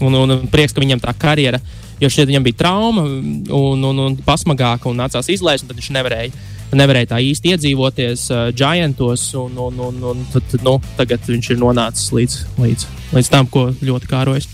Un, 0.03 0.15
un 0.19 0.41
prieks, 0.51 0.75
ka 0.75 0.83
viņam 0.83 0.99
tā 1.03 1.13
karjera, 1.15 1.61
jo 2.01 2.09
šeit 2.11 2.27
viņam 2.27 2.43
bija 2.43 2.59
trauma 2.65 3.05
un, 3.07 3.85
un, 3.87 4.03
un 4.09 4.19
pasmagāka 4.25 4.91
un 4.91 4.99
nācās 4.99 5.31
izlaist, 5.31 5.63
un 5.63 5.71
tad 5.71 5.79
viņš 5.79 5.93
nevarēja 5.95 6.51
nevarēja 6.75 7.11
tā 7.13 7.21
īsti 7.23 7.53
iedzīvoties 7.53 8.25
uh, 8.33 8.47
Giantos, 8.55 9.27
un, 9.39 9.57
un, 9.67 9.79
un, 9.87 10.01
un 10.11 10.25
tad, 10.33 10.57
nu, 10.65 10.77
tagad 10.99 11.23
viņš 11.29 11.53
ir 11.53 11.61
nonācis 11.61 12.11
līdz, 12.15 12.37
līdz, 12.61 12.87
līdz 13.15 13.31
tam, 13.31 13.49
ko 13.51 13.69
ļoti 13.81 14.11
kārojas. 14.11 14.49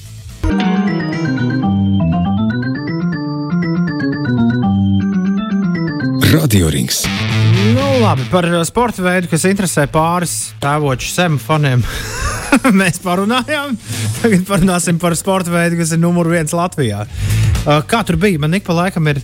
Radio 6.32 6.72
rings. 6.72 7.04
Nu, 7.62 8.00
labi, 8.02 8.24
par 8.32 8.48
sporta 8.66 9.04
veidu, 9.06 9.28
kas 9.30 9.44
interesē 9.46 9.84
pāris 9.92 10.32
tēvoču 10.64 11.12
semifaniem. 11.14 11.84
Mēs 12.80 12.98
parunājām. 13.04 13.76
Tagad 14.18 14.48
parunāsim 14.48 14.98
par 15.02 15.14
sporta 15.20 15.54
veidu, 15.54 15.78
kas 15.78 15.92
ir 15.94 16.02
numur 16.02 16.26
viens 16.32 16.56
Latvijā. 16.58 17.04
Uh, 17.06 17.84
kā 17.86 18.02
tur 18.08 18.18
bija? 18.22 18.42
Man 18.42 18.58
ik 18.58 18.66
pa 18.66 18.74
laikam 18.80 19.12
ir 19.12 19.22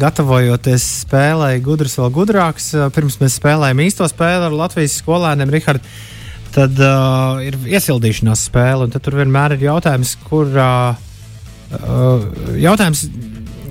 gatavojoties 0.00 0.86
spēlei, 1.02 1.58
gudrs 1.64 1.98
vēl 2.00 2.08
gudrāks. 2.16 2.70
Pirms 2.96 3.18
mēs 3.20 3.36
spēlējām 3.36 3.84
īsto 3.84 4.08
spēli 4.08 4.48
ar 4.48 4.56
Latvijas 4.56 4.96
skolēniem, 5.02 5.52
Rihards. 5.52 6.00
Tad 6.56 6.80
uh, 6.80 7.36
ir 7.44 7.60
iesildīšanās 7.68 8.46
spēle, 8.48 8.88
un 8.88 8.96
tur 8.96 9.20
vienmēr 9.20 9.58
ir 9.58 9.68
jautājums, 9.68 10.16
kur 10.24 10.48
uh, 10.56 10.96
jautājums 12.60 13.06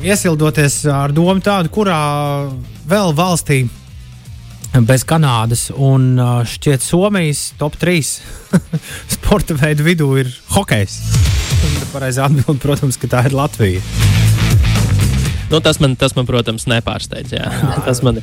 iesildoties 0.01 0.81
ar 0.89 1.13
domu 1.13 1.41
tādu, 1.43 1.69
kurā 1.73 1.99
vēl 2.89 3.13
valstī 3.17 3.63
bez 4.87 5.03
Kanādas 5.07 5.67
un 5.75 6.15
šķiet 6.47 6.83
Somijas 6.83 7.51
top 7.59 7.75
3 7.81 7.99
sporta 9.15 9.57
veidu 9.59 9.85
vidū 9.87 10.07
ir 10.21 10.31
hokejs. 10.55 10.97
Pareizā 11.91 12.29
atbilde, 12.29 12.57
protams, 12.63 12.97
ka 12.97 13.09
tā 13.11 13.25
ir 13.27 13.35
Latvija. 13.35 13.83
Nu, 15.51 15.59
tas, 15.59 15.81
man, 15.83 15.97
tas 15.99 16.15
man, 16.15 16.25
protams, 16.29 16.63
nepārsteidz. 16.71 17.33
Jā. 17.35 17.49
Jā. 17.51 17.81
Tas 17.83 17.99
man, 18.05 18.21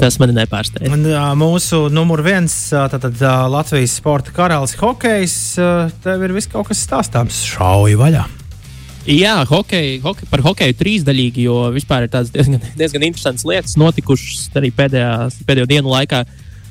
tas 0.00 0.16
man 0.22 0.32
nepārsteidz. 0.32 0.88
Un, 0.88 1.04
mūsu 1.36 1.84
numur 1.92 2.24
viens, 2.24 2.54
tātad 2.72 3.20
Latvijas 3.52 3.98
sporta 4.00 4.32
karalis, 4.34 4.72
hokejs. 4.80 5.36
Tev 6.06 6.24
ir 6.24 6.34
viss 6.34 6.48
kaut 6.50 6.72
kas 6.72 6.80
stāstāms. 6.88 7.44
Šauji 7.52 8.00
vaļā! 8.00 8.24
Jā, 9.04 9.42
hokej, 9.44 9.98
hokej, 10.00 10.26
par 10.32 10.40
hokeju 10.40 10.74
trīsdaļīgi, 10.80 11.42
jo 11.44 11.58
vispār 11.74 12.06
ir 12.06 12.12
tādas 12.12 12.30
diezgan, 12.32 12.62
diezgan 12.80 13.04
interesantas 13.04 13.44
lietas 13.44 13.76
notikušas 13.76 14.48
arī 14.56 14.70
pēdējā, 14.72 15.10
pēdējo 15.44 15.68
dienu 15.68 15.92
laikā. 15.92 16.24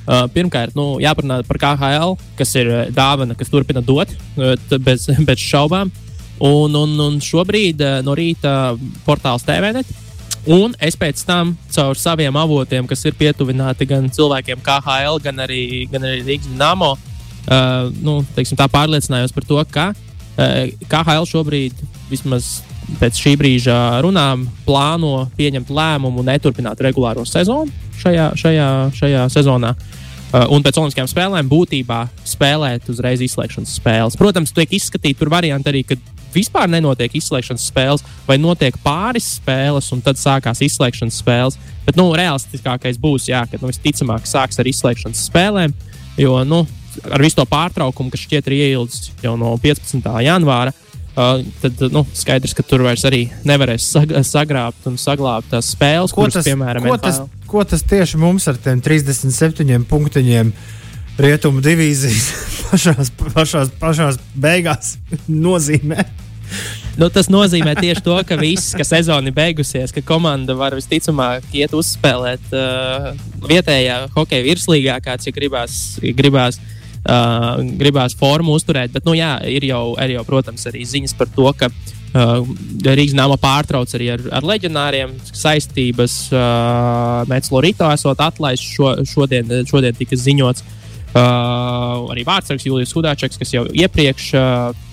Uh, 0.04 0.26
pirmkārt, 0.28 0.74
nu, 0.76 0.98
jāparunā 1.00 1.38
par 1.48 1.56
KHL, 1.62 2.18
kas 2.36 2.50
ir 2.60 2.68
dāvana, 2.92 3.32
kas 3.38 3.48
turpina 3.48 3.80
dot 3.80 4.10
uh, 4.36 4.52
bez, 4.82 5.06
bez 5.28 5.40
šaubām. 5.40 5.92
Un, 6.44 6.74
un, 6.74 6.96
un 6.98 7.20
šobrīd 7.22 7.78
eh, 7.78 8.00
no 8.02 8.16
rīta 8.18 8.74
portāls 9.06 9.44
TVNet. 9.46 9.86
Un 10.50 10.74
es 10.82 10.98
pēc 10.98 11.22
tam 11.24 11.52
caur 11.72 11.94
saviem 11.96 12.34
avotiem, 12.36 12.88
kas 12.90 13.06
ir 13.06 13.14
pietuvināti 13.16 13.86
gan 13.86 14.10
cilvēkiem, 14.12 14.58
KHL, 14.66 15.20
gan 15.22 15.38
arī, 15.46 15.62
gan 15.92 16.02
arī 16.10 16.24
Rīgas 16.26 16.50
Dāmo, 16.58 16.90
uh, 16.98 17.86
nu, 18.02 18.18
teiksim, 18.34 18.58
tā 18.58 18.66
pārliecinājos 18.68 19.32
par 19.32 19.46
to, 19.46 19.62
ka 19.70 19.86
uh, 19.94 20.13
KHL 20.36 21.28
šobrīd, 21.30 21.82
vismaz 22.10 22.62
pēc 23.00 23.20
šī 23.22 23.34
brīža 23.40 23.76
runām, 24.04 24.46
plāno 24.66 25.28
pieņemt 25.38 25.70
lēmumu 25.72 26.24
neturpināt 26.26 26.82
regulāro 26.84 27.24
sezonu 27.28 27.70
šajā, 28.00 28.32
šajā, 28.38 28.70
šajā 28.98 29.28
sezonā. 29.32 29.74
Uh, 30.34 30.48
un 30.50 30.64
pēc 30.66 30.80
Olimpiskajām 30.80 31.06
spēlēm 31.06 31.46
būtībā 31.46 32.00
spēlēt 32.26 32.88
uzreiz 32.90 33.22
izslēgšanas 33.22 33.76
spēles. 33.78 34.16
Protams, 34.18 34.50
tiek 34.56 34.72
izskatīti 34.74 35.20
tur 35.20 35.30
varianti 35.30 35.70
arī, 35.70 35.84
kad 35.86 36.00
vispār 36.34 36.66
nenotiek 36.72 37.14
izslēgšanas 37.14 37.68
spēles, 37.70 38.02
vai 38.26 38.40
notiek 38.42 38.74
pāris 38.82 39.36
spēles, 39.38 39.92
un 39.94 40.02
tad 40.02 40.18
sākās 40.18 40.64
izslēgšanas 40.66 41.20
spēles. 41.22 41.58
Bet 41.86 42.00
nu, 42.00 42.08
realistiskākais 42.18 42.98
būs, 42.98 43.28
jā, 43.30 43.44
ka 43.46 43.60
nu, 43.62 43.70
visticamāk 43.70 44.26
sāks 44.26 44.58
ar 44.58 44.70
izslēgšanas 44.70 45.22
spēlēm, 45.28 45.76
jo 46.18 46.40
nu, 46.48 46.64
ar 47.10 47.22
visu 47.24 47.38
to 47.40 47.44
pārtraukumu, 47.48 48.12
kas 48.12 48.24
šķiet 48.24 48.50
ir 48.50 48.56
ieilgs 48.58 49.10
jau 49.24 49.36
no 49.40 49.54
15. 49.62 50.08
janvāra. 50.24 50.74
Uh, 51.14 51.44
tad 51.62 51.78
nu, 51.94 52.00
skaidrs, 52.10 52.56
ka 52.58 52.64
tur 52.66 52.82
vairs 52.82 53.04
arī 53.06 53.28
nevarēs 53.46 53.84
sag 53.86 54.10
sagrābt 54.26 54.88
un 54.90 54.96
saglabāt 54.98 55.46
tās 55.52 55.68
spēles, 55.70 56.10
ko 56.10 56.24
kuras, 56.24 56.40
tas, 56.40 56.48
piemēram, 56.48 56.88
ko 56.90 56.96
tas, 56.98 57.20
ko 57.46 57.62
tas 57.70 57.86
tieši 57.86 58.18
mums 58.18 58.48
ar 58.50 58.58
tiem 58.58 58.82
37 58.82 59.86
punktiņiem 59.86 60.50
rietumu 61.22 61.62
divīzijas 61.62 62.26
pašās, 62.72 63.14
pašās, 63.22 63.70
pašās 63.78 64.18
beigās 64.34 64.96
nozīmē? 65.30 66.02
Nu, 66.98 67.06
tas 67.14 67.30
nozīmē 67.30 67.76
tieši 67.78 68.02
to, 68.06 68.18
ka 68.26 68.34
viss, 68.38 68.74
ka 68.74 68.82
sezona 68.86 69.30
ir 69.30 69.38
beigusies, 69.38 69.94
ka 69.94 70.02
komanda 70.06 70.58
var 70.58 70.74
visticamāk 70.74 71.46
iet 71.54 71.78
uzspēlēt 71.78 72.54
uh, 72.58 73.12
vietējā 73.46 74.08
hokeja 74.18 74.50
virslīgā, 74.50 74.98
kāds 75.06 75.30
ja 75.30 75.38
gribās. 75.38 75.84
gribās 76.02 76.58
Uh, 76.58 76.73
gribās 77.04 78.14
formu 78.16 78.54
uzturēt, 78.56 78.94
bet, 78.94 79.04
nu, 79.04 79.12
jā, 79.18 79.36
ir 79.50 79.66
jau, 79.68 79.92
ir 80.00 80.16
jau, 80.16 80.24
protams, 80.28 80.64
arī 80.70 80.84
ziņas 80.88 81.16
par 81.18 81.28
to, 81.34 81.50
ka 81.58 81.68
uh, 81.68 82.54
Rīgas 82.84 83.16
nama 83.18 83.36
pārtrauc 83.40 83.92
arī 83.98 84.08
ar, 84.14 84.24
ar 84.40 84.46
leģionāriem 84.48 85.12
saistības. 85.28 86.16
Uh, 86.32 87.24
Mēģinājums 87.28 87.52
Lorito 87.52 87.90
esot 87.92 88.24
atlaists 88.24 88.72
šo, 88.76 88.94
šodien, 89.08 89.52
šodien 89.68 90.00
tika 90.00 90.16
ziņots. 90.16 90.64
Uh, 91.14 92.08
arī 92.10 92.24
Vārtsargs 92.26 92.64
Julius 92.66 92.94
Hudāčeks, 92.96 93.38
kas 93.38 93.52
jau 93.54 93.68
iepriekš 93.70 94.32
uh, 94.34 94.84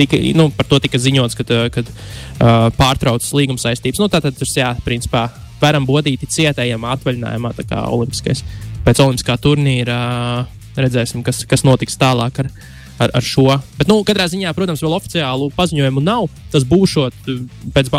tika, 0.00 0.16
nu, 0.34 0.48
par 0.56 0.68
to 0.68 0.80
tika 0.82 0.98
ziņots, 1.00 1.36
kad, 1.38 1.52
eh, 1.52 1.68
kad 1.72 1.88
uh, 1.88 2.68
pārtraucas 2.76 3.32
līguma 3.36 3.60
saistības. 3.60 4.00
Nu, 4.00 4.08
tātad 4.12 4.36
tas, 4.38 4.52
jā, 4.56 4.72
principā, 4.86 5.28
varam 5.60 5.86
bodīt 5.88 6.24
cietējiem 6.24 6.86
atvaļinājumā, 6.94 7.52
tā 7.58 7.66
kā 7.68 7.84
olimpiskais. 7.92 8.44
Pēc 8.86 9.02
olimpiskā 9.04 9.36
turnīra 9.42 9.98
uh, 10.40 10.59
redzēsim, 10.76 11.24
kas, 11.26 11.42
kas 11.48 11.64
notiks 11.66 11.98
tālāk 12.00 12.42
ar, 12.42 12.50
ar, 13.00 13.14
ar 13.20 13.24
šo. 13.26 13.48
Bet, 13.78 13.88
nu, 13.90 14.00
katrā 14.06 14.28
ziņā, 14.30 14.52
protams, 14.56 14.82
vēl 14.84 14.96
oficiālu 14.98 15.50
paziņojumu 15.56 16.04
nav. 16.04 16.28
Tas 16.52 16.66
būs 16.68 16.98
pēc 17.74 17.90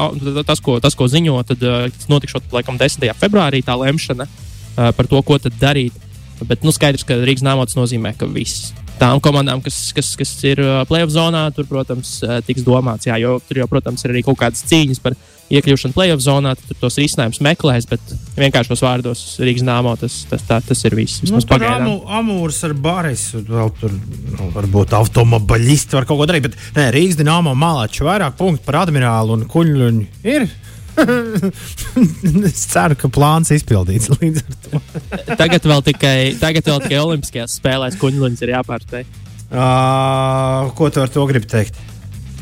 tas, 0.48 0.64
ko, 0.64 0.78
tas, 0.84 0.98
ko 0.98 1.10
ziņo, 1.12 1.40
tad 1.50 1.66
tas 1.66 2.08
notikšot 2.12 2.54
laikam 2.56 2.80
10. 2.82 3.10
februārī 3.20 3.64
tā 3.66 3.76
lemšana 3.80 4.28
uh, 4.28 4.92
par 4.96 5.10
to, 5.10 5.22
ko 5.26 5.40
tad 5.42 5.58
darīt. 5.62 5.98
Bet 6.48 6.64
nu, 6.66 6.74
skaidrs, 6.74 7.06
ka 7.06 7.20
Rīgas 7.22 7.46
nāmots 7.46 7.78
nozīmē, 7.78 8.16
ka 8.18 8.26
viss 8.30 8.72
tām 9.02 9.22
komandām, 9.24 9.62
kas, 9.66 9.78
kas, 9.98 10.14
kas 10.20 10.32
ir 10.48 10.62
uh, 10.62 10.82
playoff 10.90 11.14
zonā, 11.14 11.48
tur, 11.56 11.68
protams, 11.70 12.20
uh, 12.26 12.40
tiks 12.46 12.66
domāts. 12.66 13.10
Jā, 13.10 13.18
jo 13.22 13.40
tur 13.48 13.64
jau, 13.64 13.70
protams, 13.72 14.06
ir 14.06 14.14
arī 14.14 14.24
kaut 14.26 14.40
kādas 14.42 14.64
cīņas 14.70 15.02
par 15.04 15.18
iekļūšanu 15.52 15.96
playoff 15.96 16.24
zonā, 16.24 16.54
tad 16.56 16.80
tos 16.80 16.98
risinājumus 17.02 17.42
meklēs. 17.44 17.88
Bet 17.90 18.14
vienkāršos 18.38 18.84
vārdos 18.86 19.24
Rīgas 19.44 19.66
nāmā 19.68 19.98
tas, 20.00 20.22
tas, 20.30 20.46
tā, 20.48 20.62
tas 20.64 20.86
ir 20.88 20.96
viss. 20.98 21.24
Nu, 21.28 21.42
tur 21.44 21.68
amu, 21.68 21.98
amūrs 22.20 22.62
ar 22.68 22.76
Bārisu, 22.78 23.44
vēl 23.48 23.74
tur 23.82 23.94
nu, 23.96 24.52
varbūt 24.56 24.96
automobiļisti 25.02 25.98
var 25.98 26.08
kaut 26.10 26.22
ko 26.22 26.30
darīt. 26.30 26.50
Bet 26.50 26.78
nē, 26.78 26.90
Rīgas 26.96 27.20
dīnāmā 27.20 27.56
malāču 27.58 28.08
vairāk 28.08 28.38
punktu 28.40 28.66
par 28.68 28.84
admirālu 28.86 29.40
un 29.40 29.48
kuģuļu 29.52 29.94
ir. 30.32 30.50
es 32.50 32.66
ceru, 32.72 32.98
ka 33.00 33.12
plāns 33.14 33.54
izpildīts 33.56 34.12
līdz 34.16 34.42
ar 34.42 34.58
to. 34.66 34.82
tagad 35.42 35.70
vēl 35.74 35.86
tikai, 35.92 36.18
tagad 36.42 36.68
vēl 36.72 36.84
tikai 36.88 37.00
Olimpiskajās 37.04 37.60
spēlēs 37.62 38.00
kuģis 38.02 38.44
ir 38.46 38.56
jāpārspēj. 38.58 39.08
Uh, 39.52 40.70
ko 40.78 40.88
tu 40.88 41.02
ar 41.04 41.12
to 41.12 41.26
gribi 41.28 41.50
teikt? 41.52 41.80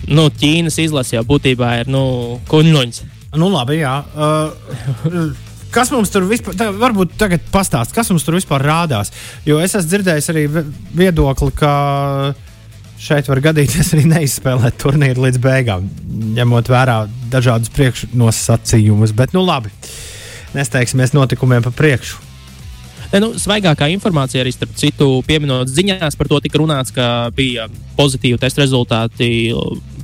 nu, 0.09 0.29
Ķīnas 0.33 0.79
izlase 0.81 1.17
jau 1.17 1.25
būtībā 1.27 1.75
ir 1.83 1.91
nu, 1.91 2.01
kuņģis. 2.49 3.03
Nu, 3.37 3.51
labi, 3.53 3.81
jā. 3.83 3.99
Uh, 4.15 5.45
Kas 5.69 5.91
mums 5.93 6.09
tur 6.09 6.23
vispār, 6.25 6.55
tā, 6.57 6.71
varbūt 6.73 7.11
tagad 7.19 7.43
pastāst, 7.53 7.93
kas 7.93 8.07
mums 8.09 8.23
tur 8.25 8.33
vispār 8.39 8.63
rādās? 8.65 9.11
Jo 9.45 9.59
es 9.61 9.75
esmu 9.77 9.91
dzirdējis 9.91 10.29
arī 10.33 10.45
viedokli, 10.97 11.53
ka 11.53 11.73
šeit 12.99 13.29
var 13.31 13.41
gadīties 13.43 13.93
arī 13.95 14.05
neizspēlēt 14.09 14.79
turnīru 14.81 15.25
līdz 15.27 15.41
beigām, 15.43 15.85
ņemot 16.35 16.71
vērā 16.71 17.01
dažādus 17.31 17.71
priekšnosacījumus. 17.75 19.13
Bet, 19.15 19.35
nu 19.35 19.45
labi, 19.47 19.71
nesteigsimies 20.55 21.15
notikumiem 21.15 21.63
pa 21.65 21.73
priekšu. 21.75 22.25
Ne, 23.09 23.23
nu, 23.23 23.31
svaigākā 23.41 23.87
informācija 23.89 24.43
arī, 24.43 24.51
starp 24.53 24.75
citu, 24.77 25.07
pieminot 25.25 25.71
ziņās 25.71 26.17
par 26.19 26.29
to, 26.29 26.37
tika 26.43 26.59
runāts, 26.61 26.93
ka 26.93 27.31
bija 27.33 27.65
pozitīvi 27.97 28.37
testa 28.41 28.61
rezultāti 28.61 29.49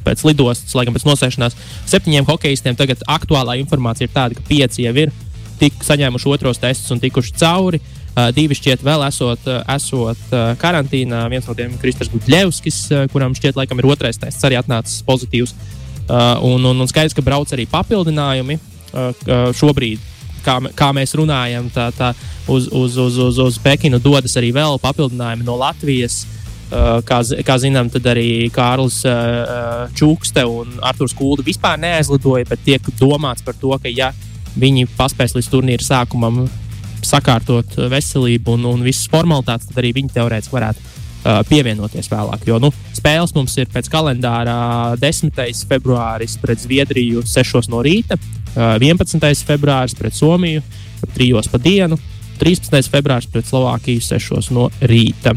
pēc 0.05 0.23
lidostas, 0.25 0.73
laikam 0.77 0.95
pēc 0.95 1.05
nosēšanās 1.05 1.57
septiņiem 1.91 2.25
hokeistiem. 2.29 2.77
Tagad 2.79 3.03
aktuālā 3.09 3.59
informācija 3.61 4.09
ir 4.09 4.15
tāda, 4.15 4.37
ka 4.37 4.47
pieci 4.49 4.87
jau 4.87 4.95
ir 5.03 5.13
tik 5.59 5.85
saņēmuši 5.85 6.31
otros 6.33 6.61
testus 6.63 6.95
un 6.95 7.03
tikuši 7.03 7.37
cauri. 7.37 7.81
Uh, 7.81 7.94
divi 8.35 8.55
šķiet, 8.55 8.83
vēl 8.85 9.03
esot, 9.07 9.47
esot 9.75 10.35
karantīnā. 10.61 11.25
Viens 11.31 11.47
no 11.49 11.55
tiem 11.57 11.73
ir 11.73 11.81
Kristers 11.81 12.11
Gudļevskis, 12.13 12.77
kuram 13.11 13.35
šķiet, 13.35 13.57
laikam, 13.59 13.81
ir 13.81 13.89
otrais 13.91 14.19
tests 14.21 14.45
arī 14.47 14.59
atnācis 14.59 15.03
pozitīvs. 15.07 15.55
Un, 16.05 16.61
un, 16.61 16.71
un 16.73 16.87
skaidrs, 16.87 17.15
ka 17.17 17.25
brauc 17.25 17.51
arī 17.55 17.65
papildinājumi. 17.67 18.59
Šobrīd, 19.59 20.03
kā, 20.45 20.59
kā 20.77 20.91
mēs 20.95 21.15
runājam, 21.17 21.67
tā, 21.73 21.89
tā 21.97 22.13
uz, 22.47 22.69
uz, 22.69 22.95
uz, 23.01 23.17
uz, 23.19 23.39
uz 23.41 23.59
Pekinu 23.59 23.99
dodas 23.99 24.37
arī 24.39 24.53
vēl 24.55 24.79
papildinājumi 24.83 25.47
no 25.47 25.57
Latvijas. 25.59 26.23
Kā, 27.05 27.19
kā 27.45 27.55
zinām, 27.61 27.91
tad 27.93 28.07
arī 28.09 28.47
Kārlis 28.53 29.03
Čukste 29.95 30.41
un 30.49 30.79
Arthurs 30.81 31.13
Kulda 31.13 31.45
vispār 31.45 31.77
neaizlidoja, 31.77 32.47
bet 32.49 32.63
tiek 32.65 32.87
domāts 32.97 33.45
par 33.45 33.53
to, 33.59 33.75
ka 33.77 33.91
ja 33.91 34.09
viņi 34.57 34.87
paspēs 34.97 35.35
līdz 35.37 35.51
turnīra 35.51 35.85
sākumam 35.85 36.45
sakārtot 37.07 37.77
veselību 37.91 38.55
un, 38.57 38.67
un 38.73 38.85
visas 38.85 39.09
formalitātes, 39.11 39.69
tad 39.69 39.81
arī 39.81 39.93
viņi 39.97 40.13
teorētiski 40.15 40.55
varētu 40.55 40.83
uh, 40.83 41.41
pievienoties 41.49 42.09
vēlāk. 42.11 42.45
Jo 42.49 42.59
nu, 42.61 42.71
spēles 42.95 43.35
mums 43.37 43.55
ir 43.61 43.69
pēc 43.73 43.89
kalendārā 43.93 44.59
10. 45.01 45.41
februāris 45.69 46.37
pret 46.41 46.61
Zviedriju 46.63 47.25
6 47.29 47.71
no 47.73 47.81
rīta, 47.85 48.19
uh, 48.19 48.75
11. 48.81 49.21
februāris 49.47 49.97
pret 49.97 50.17
Somiju 50.17 50.63
3 51.15 51.51
pa 51.51 51.61
dienu, 51.61 51.99
13. 52.39 52.89
februāris 52.91 53.29
pret 53.31 53.47
Slovākiju 53.47 54.03
6 54.03 54.51
no 54.55 54.69
rīta. 54.83 55.35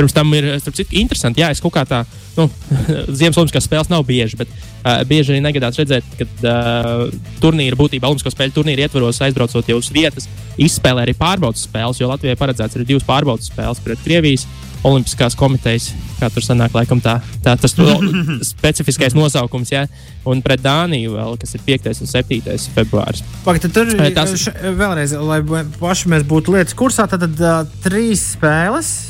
Pirms 0.00 0.14
tam 0.16 0.32
ir 0.32 0.46
citu, 0.64 0.88
interesanti, 0.96 1.42
jā, 1.42 1.50
es 1.52 1.60
kaut 1.60 1.74
kā 1.74 1.82
tā, 1.84 1.98
nu, 2.38 2.46
Ziemassvētku 3.20 3.60
spēles 3.60 3.90
nav 3.92 4.06
bieži, 4.08 4.38
bet 4.40 4.48
uh, 4.48 5.02
bieži 5.04 5.34
arī 5.34 5.42
negadās 5.44 5.76
redzēt, 5.76 6.06
ka 6.16 6.24
uh, 6.24 7.02
turnīra 7.42 7.76
būtībā 7.76 8.08
Olimpisko 8.08 8.32
spēļu 8.32 8.56
turnīra 8.56 8.86
ietvaros 8.86 9.20
aizbraucot 9.26 9.68
jau 9.68 9.76
uz 9.76 9.92
vietas, 9.92 10.30
izspēlē 10.56 11.04
arī 11.04 11.16
pārbaudas 11.20 11.66
spēles, 11.68 12.00
jo 12.00 12.08
Latvijai 12.08 12.38
paredzēts 12.40 12.80
ir 12.80 12.88
divas 12.88 13.04
pārbaudas 13.04 13.52
spēles 13.52 13.84
pret 13.84 14.00
Krievijas. 14.06 14.48
Olimpiskās 14.80 15.34
komitejas, 15.36 15.90
kā 16.16 16.30
tur 16.32 16.40
sanāk, 16.40 16.72
laikam 16.72 17.02
tā, 17.04 17.18
tā 17.44 17.52
tas 17.60 17.74
specifiskais 18.54 19.12
nosaukums, 19.12 19.74
jā, 19.74 19.82
un 20.24 20.40
pret 20.40 20.64
Dāniju 20.64 21.18
vēl, 21.18 21.36
kas 21.42 21.52
ir 21.58 21.66
5. 21.66 21.92
un 22.00 22.08
7. 22.08 22.56
februāris. 22.78 23.20
Pagaid, 23.44 23.68
tur 23.76 23.92
ir 23.92 24.16
tas... 24.16 24.48
Vēlreiz, 24.64 25.12
lai 25.20 25.42
paši 25.76 26.14
mēs 26.14 26.24
būtu 26.32 26.56
lietas 26.56 26.80
kursā, 26.80 27.04
tad, 27.12 27.28
tad 27.28 27.44
uh, 27.44 27.80
trīs 27.84 28.30
spēles 28.38 29.09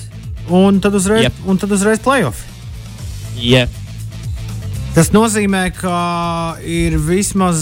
un 0.51 0.81
tad 0.83 0.95
uzreiz, 0.99 1.29
yep. 1.29 1.43
un 1.47 1.61
tad 1.61 1.73
uzreiz 1.75 2.03
playoff. 2.03 2.45
Yeah. 3.39 3.71
Tas 4.95 5.13
nozīmē, 5.15 5.69
ka 5.77 5.97
ir 6.67 6.97
vismaz 6.99 7.61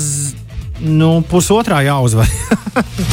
nu, 0.81 1.19
pusotrā 1.29 1.83
jāuzvar. 1.85 2.29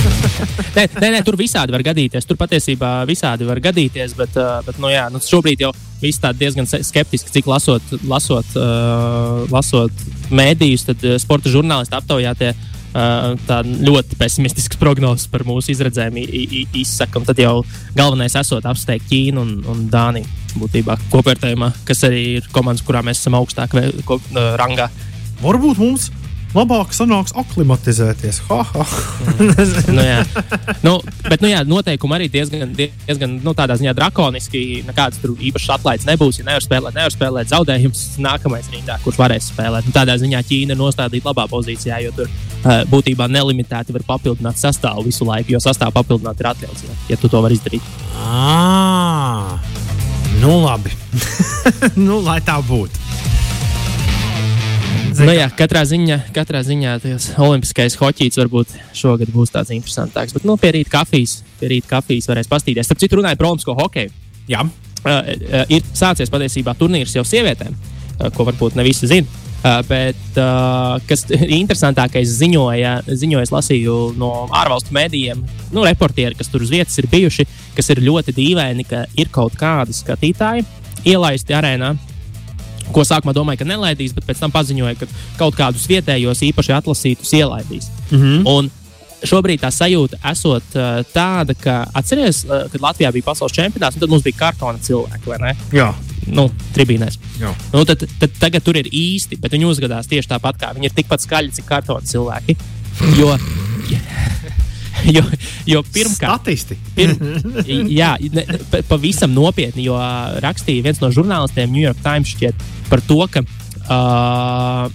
nē, 0.77 0.85
nē, 1.01 1.09
nē, 1.17 1.21
tur 1.25 1.37
visādi 1.39 1.73
var 1.75 1.83
gadīties. 1.85 2.27
Tur 2.27 2.39
patiesībā 2.39 2.91
visādi 3.09 3.47
var 3.47 3.59
gadīties, 3.63 4.15
bet, 4.17 4.37
uh, 4.39 4.61
bet 4.65 4.79
nu, 4.81 4.91
jā, 4.93 5.07
nu, 5.11 5.21
šobrīd 5.23 5.65
jau 5.65 5.73
viss 6.01 6.21
tāds 6.21 6.39
diezgan 6.39 6.69
skeptiski, 6.69 7.33
cik 7.33 7.49
lasot, 7.49 7.95
lasot, 8.07 8.55
uh, 8.59 9.43
lasot 9.51 10.05
mēdījus, 10.35 10.87
tad 10.91 11.05
uh, 11.05 11.17
sporta 11.21 11.51
žurnālisti 11.51 11.97
aptaujā 11.97 12.35
tie 12.39 12.53
tā 12.95 13.59
ļoti 13.65 14.15
pesimistisks 14.19 14.79
prognozes 14.79 15.27
par 15.31 15.43
mūsu 15.47 15.73
izredzēm 15.73 16.19
izsaka. 16.21 17.21
Tad 17.27 17.41
jau 17.41 17.57
galvenais 17.97 18.37
esot 18.39 18.65
apsteigt 18.69 19.09
Ķīnu 19.09 19.41
un, 19.41 19.55
un 19.71 19.85
Dāniju 19.91 20.59
būtībā 20.61 20.95
kopvērtējumā, 21.11 21.71
kas 21.87 22.05
arī 22.07 22.21
ir 22.37 22.47
komandas, 22.55 22.85
kurām 22.87 23.09
mēs 23.09 23.19
esam 23.19 23.35
augstāk 23.35 23.75
rangā. 24.61 24.87
Varbūt 25.43 25.81
mums 25.81 26.07
labāk 26.55 26.93
sanāks 26.95 27.33
aklimatizēties. 27.37 28.41
Ha, 28.49 28.59
ha. 28.71 28.85
nu, 29.91 30.03
jā. 30.05 30.21
nu, 30.85 30.95
bet, 31.27 31.43
nu, 31.43 31.49
jā, 31.51 31.61
noteikumi 31.67 32.17
arī 32.17 32.29
diezgan, 32.31 32.73
diezgan 32.77 33.37
nu, 33.43 33.53
tādā 33.57 33.77
ziņā 33.79 33.95
drakoniski. 33.97 34.63
Nekāds 34.87 35.21
tur 35.23 35.35
īpašs 35.35 35.73
atlaides 35.77 36.07
nebūs. 36.09 36.39
Ja 36.41 36.47
nevar 36.49 36.63
spēlēt, 36.63 36.97
nevar 36.97 37.13
spēlēt 37.13 37.51
zaudējums 37.51 38.03
nākamais 38.23 38.71
rindā, 38.73 38.97
kurš 39.03 39.19
varēs 39.21 39.51
spēlēt. 39.51 39.87
Nu, 39.87 39.95
tādā 39.95 40.17
ziņā 40.21 40.43
Ķīna 40.45 40.75
ir 40.75 40.81
nostādīta 40.81 41.31
labā 41.31 41.47
pozīcijā, 41.51 41.99
jo 42.05 42.13
tur 42.15 42.29
uh, 42.29 42.83
būtībā 42.91 43.29
nelimitēti 43.31 43.95
var 43.95 44.05
papildināt 44.15 44.61
sastāvu 44.61 45.07
visu 45.09 45.27
laiku, 45.27 45.55
jo 45.55 45.63
sastāvu 45.63 45.95
papildināt 45.95 46.41
ir 46.41 46.51
atļauts, 46.53 46.85
ja, 46.87 46.99
ja 47.13 47.19
tu 47.21 47.31
to 47.31 47.41
vari 47.43 47.59
izdarīt. 47.59 47.95
À, 48.25 49.59
nu 50.41 50.59
labi. 50.63 50.93
nu, 52.07 52.21
lai 52.25 52.39
tā 52.45 52.59
būtu. 52.65 53.04
Nu, 55.21 55.31
jā, 55.35 55.45
katrā 55.55 55.83
ziņā, 55.87 56.17
katrā 56.35 56.61
ziņā 56.65 56.95
tas 57.03 57.27
olimpiskais 57.39 57.95
hoķis 57.99 58.39
varbūt 58.41 58.73
šogad 58.97 59.31
būs 59.31 59.53
tāds 59.53 59.71
interesantāks. 59.75 60.35
Bet 60.35 60.47
nu, 60.47 60.57
pie 60.59 60.73
rīta 60.75 60.91
kafijas, 60.97 61.37
pie 61.59 61.71
rīta 61.75 61.91
kafijas 61.93 62.27
varēs 62.31 62.51
pastīties. 62.51 62.87
Starp 62.89 63.01
citu, 63.03 63.19
runāja 63.21 63.39
par 63.39 63.51
olimpisko 63.51 63.77
hokeju. 63.77 64.11
Jā. 64.51 64.65
Uh, 65.05 65.09
uh, 65.11 65.63
ir 65.69 65.85
sācies 65.93 66.31
patiesībā 66.33 66.73
turnīrs 66.79 67.13
jau 67.15 67.23
sievietēm, 67.27 67.75
uh, 67.75 68.29
ko 68.35 68.47
varbūt 68.49 68.77
ne 68.79 68.85
visi 68.87 69.09
zina. 69.09 69.43
Uh, 69.65 69.79
bet 69.87 70.37
uh, 70.37 70.97
kas 71.09 71.23
ir 71.33 71.53
interesantākais, 71.55 72.29
ziņoja, 72.37 72.97
ziņoja, 73.07 73.45
es 73.47 73.53
lasīju 73.53 73.95
no 74.19 74.31
ārvalstu 74.53 74.93
mēdījiem, 74.93 75.39
nu, 75.73 75.85
reportieri, 75.87 76.37
kas 76.37 76.51
tur 76.53 76.65
uz 76.65 76.73
vietas 76.73 76.97
ir 77.01 77.07
bijuši, 77.09 77.47
kas 77.77 77.89
ir 77.93 78.03
ļoti 78.05 78.35
dīvaini, 78.35 78.85
ka 78.89 79.05
ir 79.17 79.31
kaut 79.33 79.57
kādi 79.57 79.95
skatītāji 79.97 80.67
ielaisti 81.09 81.57
arēnā, 81.57 81.95
ko 82.93 83.05
sākumā 83.07 83.33
domāju, 83.35 83.63
ka 83.63 83.69
nelaidīs, 83.69 84.13
bet 84.15 84.27
pēc 84.27 84.41
tam 84.43 84.53
paziņoja, 84.53 84.95
ka 84.99 85.07
kaut 85.39 85.57
kādus 85.57 85.87
vietējos 85.89 86.43
īpaši 86.51 86.75
atlasītus 86.77 87.33
ielaidīs. 87.37 87.89
Mm 88.11 88.17
-hmm. 88.21 88.41
Un 88.45 88.71
šobrīd 89.25 89.63
tā 89.63 89.71
sajūta 89.73 90.19
esot 90.31 90.75
uh, 90.77 90.99
tāda, 91.13 91.55
ka 91.59 91.85
atcerieties, 91.93 92.43
uh, 92.45 92.65
kad 92.71 92.81
Latvijā 92.81 93.11
bija 93.11 93.23
pasaules 93.23 93.55
čempionāts, 93.55 93.99
tad 93.99 94.09
mums 94.09 94.23
bija 94.23 94.37
kartona 94.37 94.81
cilvēki, 94.81 95.29
vai 95.31 95.39
ne? 95.41 95.55
Jā. 95.73 95.93
Nu, 96.27 96.47
tribīnēs. 96.73 97.19
Nu, 97.73 97.85
tad, 97.85 98.05
tad 98.19 98.37
tagad 98.39 98.63
tur 98.65 98.77
ir 98.79 98.89
īsti, 98.89 99.37
bet 99.41 99.53
viņi 99.53 99.67
uzvedās 99.69 100.09
tieši 100.09 100.31
tāpat, 100.31 100.57
kā 100.61 100.73
viņi 100.73 100.89
ir 100.89 100.95
tikpat 100.97 101.25
skaļi, 101.25 101.53
cik 101.57 101.67
kartona 101.69 102.05
cilvēki. 102.05 102.57
Jo, 103.19 103.35
jo, 105.15 105.23
jo 105.69 105.83
pirmkārt, 105.93 106.41
statisti. 106.41 106.77
Pirm, 106.95 107.19
jā, 107.99 108.15
ne, 108.33 108.45
pavisam 108.89 109.33
nopietni, 109.35 109.85
jo 109.85 109.99
rakstīja 110.43 110.85
viens 110.85 111.01
no 111.03 111.11
žurnālistiem 111.13 111.71
New 111.71 111.83
York 111.83 112.01
Times 112.05 112.33
šķiet, 112.33 112.65
par 112.89 113.01
to, 113.05 113.19
ka 113.31 113.43
uh, 113.43 114.85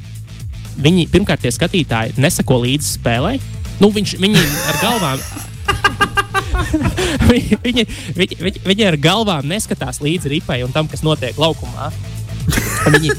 viņi 0.81 1.09
pirmkārt 1.13 1.45
tie 1.45 1.53
skatītāji 1.55 2.17
nesako 2.21 2.63
līdzi 2.65 2.97
spēlē. 2.99 3.37
Nu, 3.81 3.91
viņš, 3.95 4.17
viņi 4.21 4.45
ar 4.71 4.81
galvām. 4.83 5.19
viņi, 7.31 7.59
viņi, 7.65 7.87
viņi, 8.17 8.63
viņi 8.67 8.89
ar 8.89 8.97
galvām 9.01 9.49
neskatās 9.51 10.03
līdzi 10.05 10.35
ripai 10.37 10.61
un 10.67 10.75
tam, 10.75 10.89
kas 10.91 11.05
notiek 11.07 11.39
laukumā. 11.41 11.91
Viņi, 12.91 13.13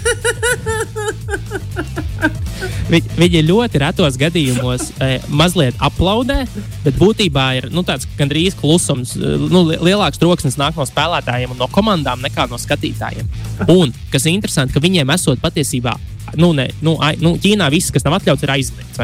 viņi, 2.89 3.15
viņi 3.19 3.43
ļoti 3.47 3.81
retos 3.83 4.17
gadījumos 4.21 4.87
e, 5.03 5.19
mazliet 5.29 5.77
aplaudē, 5.83 6.43
bet 6.85 6.97
būtībā 6.99 7.47
ir 7.59 7.69
nu, 7.73 7.85
tāds 7.87 8.07
gandrīz 8.19 8.57
klusums. 8.59 9.15
E, 9.17 9.35
nu, 9.51 9.65
lielāks 9.71 10.21
troksnis 10.21 10.59
nāk 10.61 10.79
no 10.79 10.87
spēlētājiem 10.87 11.55
un 11.55 11.61
no 11.61 11.69
komandām 11.71 12.23
nekā 12.23 12.47
no 12.51 12.59
skatītājiem. 12.61 13.29
Un 13.71 13.93
kas 14.13 14.25
ir 14.25 14.35
interesanti, 14.35 14.75
ka 14.75 14.83
viņiem 14.83 15.13
esot 15.17 15.41
patiesībā 15.43 15.97
nu, 16.35 16.51
ne, 16.51 16.69
nu, 16.79 16.95
ai, 17.03 17.15
nu, 17.19 17.33
Ķīnā 17.41 17.67
viss, 17.73 17.91
kas 17.91 18.05
nav 18.05 18.15
atļauts, 18.19 18.45
ir 18.45 18.53
aizliegts. 18.53 18.99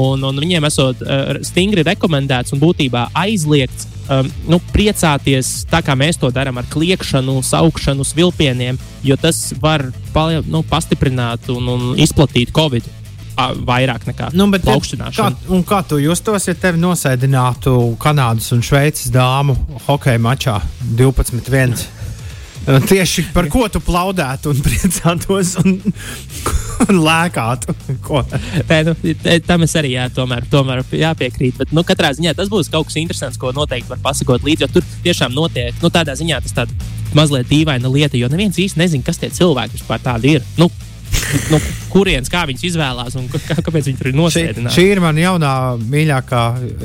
Un, 0.00 0.24
un 0.26 0.40
viņiem 0.42 0.66
esot 0.66 1.02
uh, 1.04 1.38
stingri 1.46 1.84
rekomendēts 1.86 2.54
un 2.54 2.62
būtībā 2.62 3.06
aizliegts 3.16 3.86
um, 4.10 4.28
nu, 4.50 4.60
priecāties 4.72 5.66
tā, 5.70 5.82
kā 5.86 5.96
mēs 5.98 6.18
to 6.20 6.30
darām 6.34 6.58
ar 6.60 6.68
kliekšanu, 6.72 7.38
saukšanu, 7.46 8.06
vilpieniem, 8.16 8.78
jo 9.06 9.18
tas 9.20 9.50
var 9.62 9.88
palie, 10.14 10.42
nu, 10.50 10.64
pastiprināt 10.66 11.50
un, 11.54 11.70
un 11.76 11.90
izplatīt 12.00 12.54
Covid. 12.56 12.86
Vairāk 13.36 14.06
nekā 14.08 14.30
nu, 14.32 14.46
plaukšanāšana. 14.48 15.42
Kā, 15.44 15.58
kā 15.68 15.82
tu 15.90 15.98
justos, 16.00 16.48
ja 16.48 16.54
tevi 16.56 16.80
nosēdinātu 16.80 17.74
Kanādas 18.00 18.48
un 18.56 18.64
Šveices 18.64 19.12
dāmu 19.12 19.58
hokeja 19.86 20.22
mačā 20.22 20.56
12-1? 20.96 21.76
Tieši 22.66 23.28
par 23.30 23.46
ko 23.52 23.68
tu 23.70 23.78
plaudētu 23.84 24.50
un 24.50 24.62
priecātos 24.64 25.52
un, 25.60 25.76
un 26.88 26.98
lēkātu. 27.04 27.74
Nē, 28.66 28.80
nu, 28.88 28.94
tam 29.46 29.66
es 29.66 29.76
arī 29.78 29.92
jā, 29.94 30.08
tomēr, 30.16 30.48
tomēr 30.50 30.82
jāpiekrīt. 30.98 31.60
Bet, 31.60 31.74
nu, 31.76 31.84
katrā 31.86 32.10
ziņā 32.16 32.34
tas 32.38 32.50
būs 32.50 32.72
kaut 32.72 32.88
kas 32.88 32.98
interesants, 32.98 33.38
ko 33.38 33.52
noteikti 33.54 33.92
var 33.92 34.02
pasakot 34.08 34.42
līdzi. 34.46 34.66
Jo 34.66 34.72
tur 34.78 34.88
tiešām 35.06 35.36
notiek, 35.36 35.78
nu, 35.84 35.92
tādā 35.94 36.16
ziņā 36.18 36.40
tas 36.42 36.56
tāds 36.56 36.74
mazliet 37.14 37.46
dīvaina 37.52 37.92
lieta, 37.92 38.18
jo 38.18 38.32
neviens 38.32 38.58
īsti 38.58 38.82
nezina, 38.82 39.06
kas 39.06 39.22
tie 39.22 39.30
cilvēki 39.30 39.78
vispār 39.78 40.02
tādi 40.02 40.36
ir. 40.36 40.50
Nu, 40.58 40.66
nu, 41.52 41.60
kurienes, 41.92 42.30
kā 42.32 42.44
viņus 42.48 42.64
izvēlās 42.70 43.16
un 43.18 43.28
kā, 43.32 43.56
kāpēc 43.58 43.88
viņi 43.88 44.00
tur 44.00 44.10
ir 44.10 44.14
Šī, 44.14 44.18
nosēdināti. 44.20 44.74
šī 44.74 44.84
ir 44.92 45.00
mana 45.04 45.24
jaunā 45.24 45.52
mīļākā. 45.94 46.42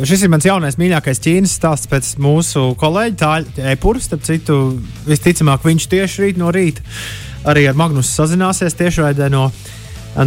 Šis 0.08 0.26
ir 0.26 0.32
mans 0.34 0.48
jaunais 0.48 0.78
mīļākais 0.82 1.22
Ķīnas 1.24 1.58
stāsts 1.60 1.90
pēc 1.92 2.14
mūsu 2.22 2.72
kolēģa 2.82 3.18
Tāļa 3.24 3.68
Epura. 3.74 4.02
Starp 4.02 4.24
citu, 4.28 4.58
visticamāk, 5.08 5.66
viņš 5.68 5.90
tieši 5.92 6.26
rīt 6.26 6.42
no 6.42 6.52
rīta 6.54 6.86
arī 7.52 7.66
ar 7.70 7.78
Magnusu 7.78 8.12
sazināsies 8.14 8.76
tiešraidē 8.78 9.30
no, 9.34 9.48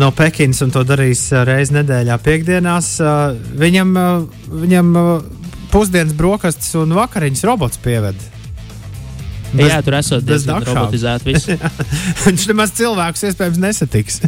no 0.00 0.10
Pekinas 0.16 0.62
un 0.66 0.72
to 0.74 0.82
darīs 0.86 1.28
uh, 1.32 1.44
reizi 1.46 1.76
nedēļā, 1.78 2.18
piekdienās. 2.24 2.94
Uh, 3.02 3.34
Viņam, 3.60 3.96
uh, 3.98 4.46
viņam 4.64 4.94
pusdienas 5.74 6.14
brokastis 6.18 6.74
un 6.78 6.94
vakariņas 6.98 7.44
robots 7.48 7.80
pieved. 7.82 8.18
Bez- 9.54 9.70
jā, 9.70 9.78
tur 9.86 9.96
esot 10.00 10.24
diezgan 10.26 10.64
robotizēti. 10.66 11.32
viss. 11.32 11.48
Viņš 12.26 12.46
nemaz 12.50 12.74
cilvēkus 12.78 13.24
iespējams 13.30 13.60
nesatiks 13.62 14.20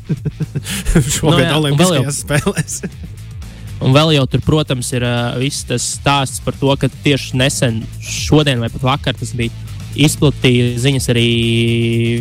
šogad 1.17 1.23
Nu 1.23 1.37
no, 1.37 1.39
jau- 1.43 1.61
Olimpiskajās 1.61 2.23
spēlēs. 2.25 2.81
Un 3.85 3.93
vēl 3.93 4.15
jau 4.17 4.23
tur, 4.33 4.41
protams, 4.41 4.89
ir 4.97 5.05
uh, 5.05 5.35
viss 5.37 5.67
tas 5.69 5.85
stāsts 5.99 6.41
par 6.41 6.55
to, 6.57 6.71
ka 6.81 6.89
tieši 7.05 7.37
nesen, 7.37 7.83
šodien 8.01 8.63
vai 8.63 8.71
pat 8.73 8.87
vakar, 8.87 9.19
tas 9.21 9.35
bija 9.37 9.53
izplatīja 10.01 10.71
ziņas 10.81 11.11
arī 11.13 11.27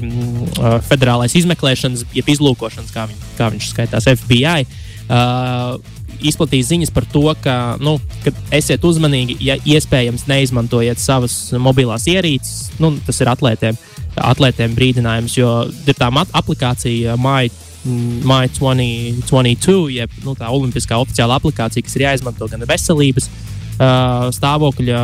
uh, 0.04 0.78
Federālais 0.88 1.36
izmeklēšanas, 1.40 2.04
jeb 2.16 2.28
izlūkošanas, 2.36 2.92
kā, 2.96 3.06
viņ, 3.12 3.24
kā 3.40 3.50
viņš 3.56 3.70
skaitās, 3.72 4.08
FBI. 4.20 4.66
Uh, 5.06 5.78
Izplatīja 6.22 6.70
ziņas 6.72 6.94
par 6.96 7.08
to, 7.12 7.26
ka, 7.44 7.58
nu, 7.84 7.98
ka 8.24 8.34
esiet 8.56 8.84
uzmanīgi, 8.86 9.38
ja 9.44 9.58
iespējams 9.58 10.28
neizmantojiet 10.30 11.02
savas 11.02 11.36
mobilās 11.60 12.08
ierīces. 12.12 12.72
Nu, 12.80 12.94
tas 13.06 13.22
ir 13.22 13.32
atlētiem, 13.32 13.78
atlētiem 14.16 14.76
brīdinājums, 14.78 15.38
jo 15.38 15.54
ir 15.86 15.98
tā 16.00 16.12
aplikācija 16.14 17.18
MAI 17.20 17.50
Māja 18.26 18.50
2022, 18.58 19.92
jeb 19.94 20.14
nu, 20.26 20.34
tā 20.38 20.50
olimpiskā 20.50 20.98
oficiāla 20.98 21.38
aplikācija, 21.38 21.86
kas 21.86 21.98
ir 21.98 22.06
jāizmanto 22.08 22.48
gan 22.50 22.66
veselības 22.66 23.30
uh, 23.30 24.32
stāvokļa 24.34 25.02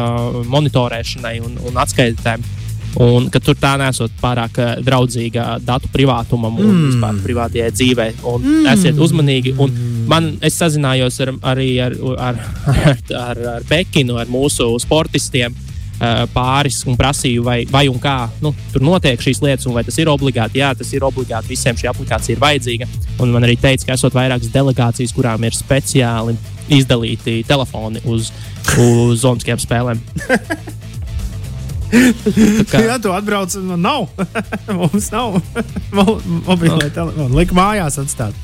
monitorēšanai 0.50 1.38
un, 1.46 1.60
un 1.70 1.80
atskaitēm. 1.84 2.48
Un 3.02 3.30
ka 3.32 3.40
tur 3.40 3.56
tā 3.56 3.78
nesot 3.80 4.12
pārāk 4.20 4.58
uh, 4.60 4.72
draudzīga 4.84 5.62
datu 5.64 5.92
privātumam 5.94 6.58
un 6.58 6.72
mm. 6.72 6.88
vispār 6.90 7.22
privātajai 7.24 7.70
dzīvei. 7.78 8.10
Un 8.28 8.42
mm. 8.42 8.66
Esiet 8.74 9.00
uzmanīgi. 9.00 9.54
Un 9.62 9.78
man, 10.12 10.32
es 10.46 10.60
sazinājos 10.60 11.18
ar, 11.24 11.32
arī 11.54 11.70
ar, 11.84 11.96
ar, 12.20 12.40
ar, 12.76 12.98
ar, 13.26 13.44
ar 13.58 13.68
Pekinu, 13.70 14.18
ar 14.22 14.30
mūsu 14.32 14.68
sportistiem 14.84 15.56
uh, 15.56 16.24
pāris 16.36 16.82
un 16.90 16.98
prasīju, 17.00 17.44
vai, 17.48 17.60
vai 17.72 17.86
un 17.92 18.00
kā 18.04 18.16
nu, 18.44 18.52
tur 18.74 18.84
notiek 18.86 19.22
šīs 19.24 19.42
lietas, 19.46 19.68
un 19.70 19.76
vai 19.78 19.84
tas 19.88 19.98
ir 20.02 20.12
obligāti. 20.12 20.60
Jā, 20.62 20.74
tas 20.78 20.92
ir 20.94 21.06
obligāti. 21.08 21.52
Visiem 21.56 21.80
šī 21.80 21.90
aplikācija 21.92 22.36
ir 22.36 22.44
vajadzīga. 22.44 22.90
Un 23.24 23.32
man 23.36 23.48
arī 23.48 23.56
teica, 23.62 23.88
ka 23.90 23.98
esot 24.00 24.18
vairākas 24.18 24.52
delegācijas, 24.54 25.16
kurām 25.16 25.48
ir 25.48 25.56
speciāli 25.58 26.38
izdalīti 26.72 27.42
telefoni 27.50 28.00
uz, 28.08 28.30
uz 28.80 29.26
Olimpiskajām 29.28 29.60
spēlēm. 29.66 30.04
kā- 32.72 32.82
Jā, 32.86 32.96
tu 33.04 33.12
atbrauc, 33.12 33.56
man 33.68 33.82
nav. 33.84 34.08
Mums 34.80 35.10
nav 35.12 35.40
mobilā 36.48 36.88
telefona. 36.96 37.28
Lika 37.36 37.58
mājās 37.58 38.00
atstāt. 38.02 38.38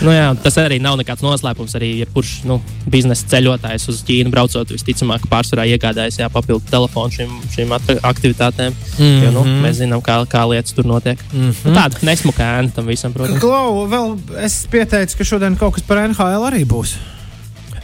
Nu, 0.00 0.12
jā, 0.14 0.30
tas 0.42 0.56
arī 0.62 0.78
nav 0.82 0.96
nekāds 1.00 1.22
noslēpums. 1.24 1.74
Arī 1.78 1.90
jebkurš 2.02 2.32
nu, 2.48 2.58
biznesa 2.90 3.28
ceļotājs 3.34 3.88
uz 3.92 4.00
Ķīnu 4.08 4.32
braucot, 4.32 4.72
visticamāk, 4.72 5.26
pārsvarā 5.30 5.66
iegādājas 5.74 6.20
jā, 6.22 6.28
papildu 6.32 6.64
telefonu 6.70 7.12
šīm, 7.14 7.34
šīm 7.54 7.76
aktivitātēm. 8.00 8.72
Mm 8.72 9.04
-hmm. 9.04 9.22
jo, 9.24 9.32
nu, 9.36 9.44
mēs 9.64 9.80
zinām, 9.82 10.02
kā, 10.04 10.18
kā 10.30 10.44
lietas 10.48 10.72
tur 10.72 10.86
notiek. 10.86 11.18
Mm 11.32 11.50
-hmm. 11.50 11.64
nu, 11.64 11.74
tāda 11.76 12.02
nesmuka 12.02 12.42
ēna 12.58 12.72
tam 12.74 12.86
visam, 12.86 13.12
protams. 13.12 13.40
Klau, 13.40 13.86
vēl 13.88 14.18
es 14.44 14.66
pieteicu, 14.70 15.18
ka 15.18 15.24
šodien 15.24 15.56
kaut 15.56 15.74
kas 15.74 15.82
par 15.82 16.08
NHL 16.08 16.48
arī 16.50 16.64
būs. 16.64 16.96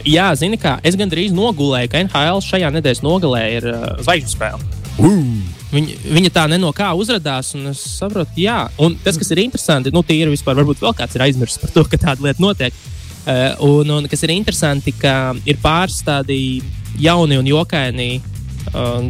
Jā, 0.05 0.35
zini, 0.35 0.57
kā 0.57 0.79
es 0.83 0.95
gandrīz 0.95 1.31
nogulēju, 1.35 1.89
ka 1.91 2.03
NHL 2.03 2.41
šajā 2.41 2.71
nedēļas 2.71 3.01
nogalē 3.03 3.43
ir 3.57 3.65
uh, 3.67 3.99
zvaigžņu 3.99 4.31
spēle. 4.31 4.59
Viņa, 5.69 5.95
viņa 6.15 6.29
tā 6.33 6.47
neno 6.49 6.71
kā 6.73 6.89
uzrādījās, 6.97 7.51
un 7.57 7.69
es 7.69 7.81
saprotu, 7.99 8.41
jā, 8.41 8.63
un 8.81 8.95
tas, 9.03 9.17
kas 9.21 9.29
ir 9.35 9.43
interesanti, 9.43 9.91
nu, 9.93 10.01
tīri 10.05 10.31
vispār, 10.31 10.57
varbūt 10.57 10.81
vēl 10.81 10.95
kāds 10.97 11.17
ir 11.17 11.23
aizmirsis 11.27 11.61
par 11.61 11.73
to, 11.75 11.83
ka 11.85 11.99
tāda 12.01 12.25
lieta 12.25 12.41
notiek. 12.41 12.79
Uh, 13.29 13.53
un, 13.67 13.91
un 13.99 14.07
kas 14.09 14.23
ir 14.25 14.33
interesanti, 14.33 14.95
ka 14.97 15.35
ir 15.45 15.59
pāris 15.61 15.99
tādi 16.05 16.63
jauni 16.97 17.37
un 17.37 17.45
jokaini 17.45 18.15
uh, 18.71 19.03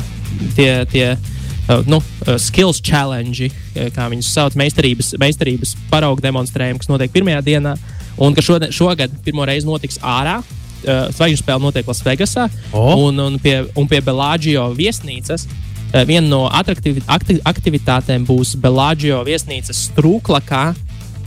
tie, 0.57 0.83
tie 0.91 1.05
uh, 1.13 1.85
nu, 1.87 2.01
skills 2.41 2.81
challenge, 2.83 3.47
kā 3.95 4.09
viņus 4.11 4.33
sauc, 4.35 4.57
meistarības, 4.59 5.13
meistarības 5.21 5.77
paraugu 5.93 6.25
demonstrējumi, 6.25 6.83
kas 6.83 6.91
notiek 6.91 7.15
pirmajā 7.15 7.45
dienā, 7.45 7.77
un 8.19 8.35
ka 8.35 8.43
šodien, 8.43 8.75
šogad 8.75 9.15
pirmo 9.23 9.47
reizi 9.47 9.69
notiks 9.69 10.01
ārā. 10.03 10.41
Zvaigžņu 10.79 11.41
spēle 11.41 11.59
notiek 11.59 11.87
Lasvegasā, 11.91 12.45
O. 12.71 12.83
un, 13.03 13.17
un 13.19 13.33
pie, 13.43 13.57
un 13.75 13.87
pie 13.91 13.99
Belāģio 13.99 14.69
viesnīcas. 14.77 15.43
uh, 15.43 15.68
Viena 15.89 16.27
no 16.27 16.43
atraktivi, 16.53 17.01
akti, 17.09 17.39
aktivitātēm 17.49 18.27
būs 18.27 18.53
Belāģio 18.61 19.23
viesnīcas 19.25 19.87
strūklakā. 19.89 20.69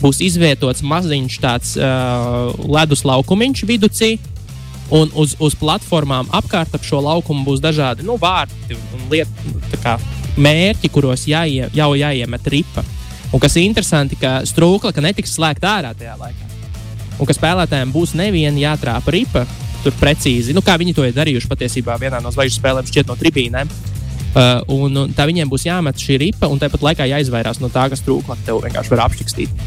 Būs 0.02 0.18
izvietots 0.22 0.82
maziņš 0.86 1.38
tāds 1.42 1.74
uh, 1.78 2.50
ledus 2.66 3.04
laukumiņš 3.06 3.64
viducī, 3.68 4.16
un 4.92 5.12
uz, 5.14 5.36
uz 5.38 5.54
platformām 5.58 6.30
apkārt 6.34 6.74
ap 6.74 6.86
šo 6.86 7.00
laukumu 7.04 7.46
būs 7.46 7.62
dažādi 7.62 8.06
nu, 8.06 8.18
vārti 8.20 8.76
un 8.76 9.06
lietu, 9.12 9.54
tā 9.72 9.78
kā 9.82 9.94
mērķi, 10.36 10.90
kuros 10.92 11.26
jāie, 11.28 11.68
jau 11.74 11.90
jāiemet 11.98 12.50
ripa. 12.52 12.84
Un 13.32 13.40
kas 13.40 13.56
ir 13.56 13.64
interesanti, 13.64 14.18
ka 14.20 14.40
strūkla 14.48 14.92
ka 14.92 15.04
netiks 15.04 15.36
slēgta 15.38 15.78
ārā 15.78 15.94
tajā 15.96 16.16
laikā. 16.20 16.50
Un 17.20 17.28
ka 17.28 17.36
spēlētājiem 17.36 17.92
būs 17.94 18.16
neviena 18.18 18.58
jātrāpa 18.60 19.14
ripa. 19.14 19.46
Tur 19.82 19.94
precīzi, 19.98 20.54
nu, 20.54 20.62
kā 20.62 20.76
viņi 20.78 20.92
to 20.94 21.02
ir 21.08 21.14
darījuši 21.16 21.48
patiesībā 21.50 21.96
vienā 21.98 22.20
no 22.22 22.30
zvaigžņu 22.30 22.60
spēlēm, 22.60 22.86
šķiet 22.86 23.08
no 23.08 23.16
tribīnēm. 23.18 23.70
Uh, 24.32 24.62
un, 24.72 24.96
un 24.96 25.10
tā 25.12 25.26
viņiem 25.28 25.50
būs 25.52 25.66
jāmet 25.68 26.00
šī 26.00 26.16
ripa, 26.22 26.48
un 26.48 26.60
tāpat 26.60 26.80
laikā 26.86 27.04
jāizvairās 27.10 27.60
no 27.60 27.68
tā, 27.68 27.84
kas 27.92 28.00
trūkla, 28.06 28.38
tev 28.46 28.62
vienkārši 28.64 28.94
var 28.94 29.04
apšķikstīt. 29.04 29.64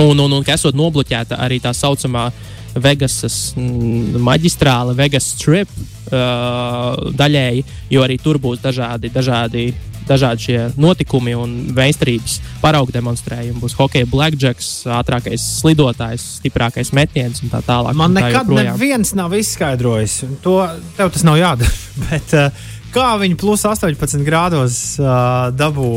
Un, 0.00 0.20
un, 0.20 0.32
un 0.36 0.44
ka 0.44 0.52
esot 0.52 0.76
nobloķēta 0.76 1.40
arī 1.40 1.62
tā 1.64 1.72
saucamā 1.76 2.28
Vegasas 2.76 3.54
mm, 3.56 4.20
maģistrāle, 4.22 4.94
Vegas 4.98 5.32
strip 5.34 5.70
uh, 5.74 7.10
daļēji, 7.18 7.64
jo 7.90 8.04
arī 8.04 8.18
tur 8.22 8.38
būs 8.42 8.60
dažādi, 8.62 9.10
dažādi, 9.10 9.64
dažādi 10.06 10.44
šie 10.44 10.58
notikumi 10.78 11.34
un 11.34 11.56
veistarības 11.74 12.38
paraugu 12.62 12.94
demonstrējumi. 12.94 13.58
Būs 13.64 13.74
hokeja 13.78 14.06
blackjacks, 14.10 14.70
ātrākais 15.00 15.46
slidotājs, 15.58 16.26
stiprākais 16.38 16.92
metiens 16.96 17.42
un 17.42 17.50
tā 17.50 17.62
tālāk. 17.66 17.98
Man 17.98 18.14
tā 18.14 18.26
nekad 18.28 18.44
joprojām. 18.44 18.76
neviens 18.76 19.14
nav 19.18 19.34
izskaidrojis. 19.40 20.20
To 20.46 20.60
tev 21.00 21.10
tas 21.16 21.26
nav 21.26 21.40
jādara. 21.40 21.74
Bet, 22.06 22.36
uh, 22.38 22.68
kā 22.94 23.12
viņi 23.20 23.38
plus 23.40 23.64
18 23.66 24.24
grādos 24.26 24.80
uh, 25.00 25.50
dabū 25.54 25.90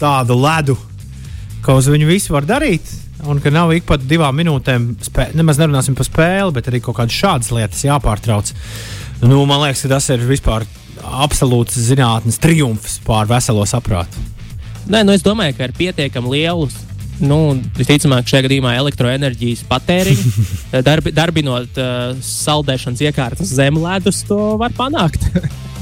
tādu 0.00 0.38
ledu, 0.38 0.76
ka 1.64 1.76
uz 1.78 1.90
viņu 1.90 2.08
visu 2.08 2.34
var 2.36 2.46
darīt? 2.48 2.86
Un 3.26 3.40
ka 3.42 3.50
nav 3.50 3.72
ik 3.74 3.86
pat 3.88 4.02
divām 4.06 4.36
minūtēm, 4.38 4.90
spē, 5.02 5.30
nemaz 5.34 5.58
nerunāsim 5.58 5.96
par 5.98 6.06
spēli, 6.06 6.52
bet 6.54 6.68
arī 6.70 6.82
kaut 6.84 6.98
kādas 6.98 7.16
šādas 7.16 7.50
lietas 7.54 7.82
jāpārtrauc. 7.86 8.52
Nu, 9.24 9.40
man 9.48 9.64
liekas, 9.64 9.86
ka 9.86 9.94
tas 9.96 10.10
ir 10.12 10.22
vispār 10.28 10.66
absolūts 11.02 11.78
zinātnes 11.88 12.38
triumfs 12.42 13.00
pār 13.06 13.28
veselo 13.30 13.64
saprātu. 13.68 14.20
Nē, 14.86 15.02
nu 15.02 15.16
es 15.16 15.24
domāju, 15.24 15.56
ka 15.56 15.66
ar 15.66 15.74
pietiekami 15.74 16.36
lielu, 16.36 16.68
nu, 17.26 17.38
visticamāk, 17.78 18.28
šajā 18.30 18.46
gadījumā 18.46 18.76
elektroenerģijas 18.78 19.64
patēriņu, 19.70 20.46
darbi, 20.88 21.14
darbinot 21.16 21.80
uh, 21.80 22.12
saldēšanas 22.22 23.02
iekārtas 23.08 23.54
zem 23.58 23.80
ledus, 23.82 24.22
to 24.28 24.54
var 24.60 24.76
panākt. 24.76 25.26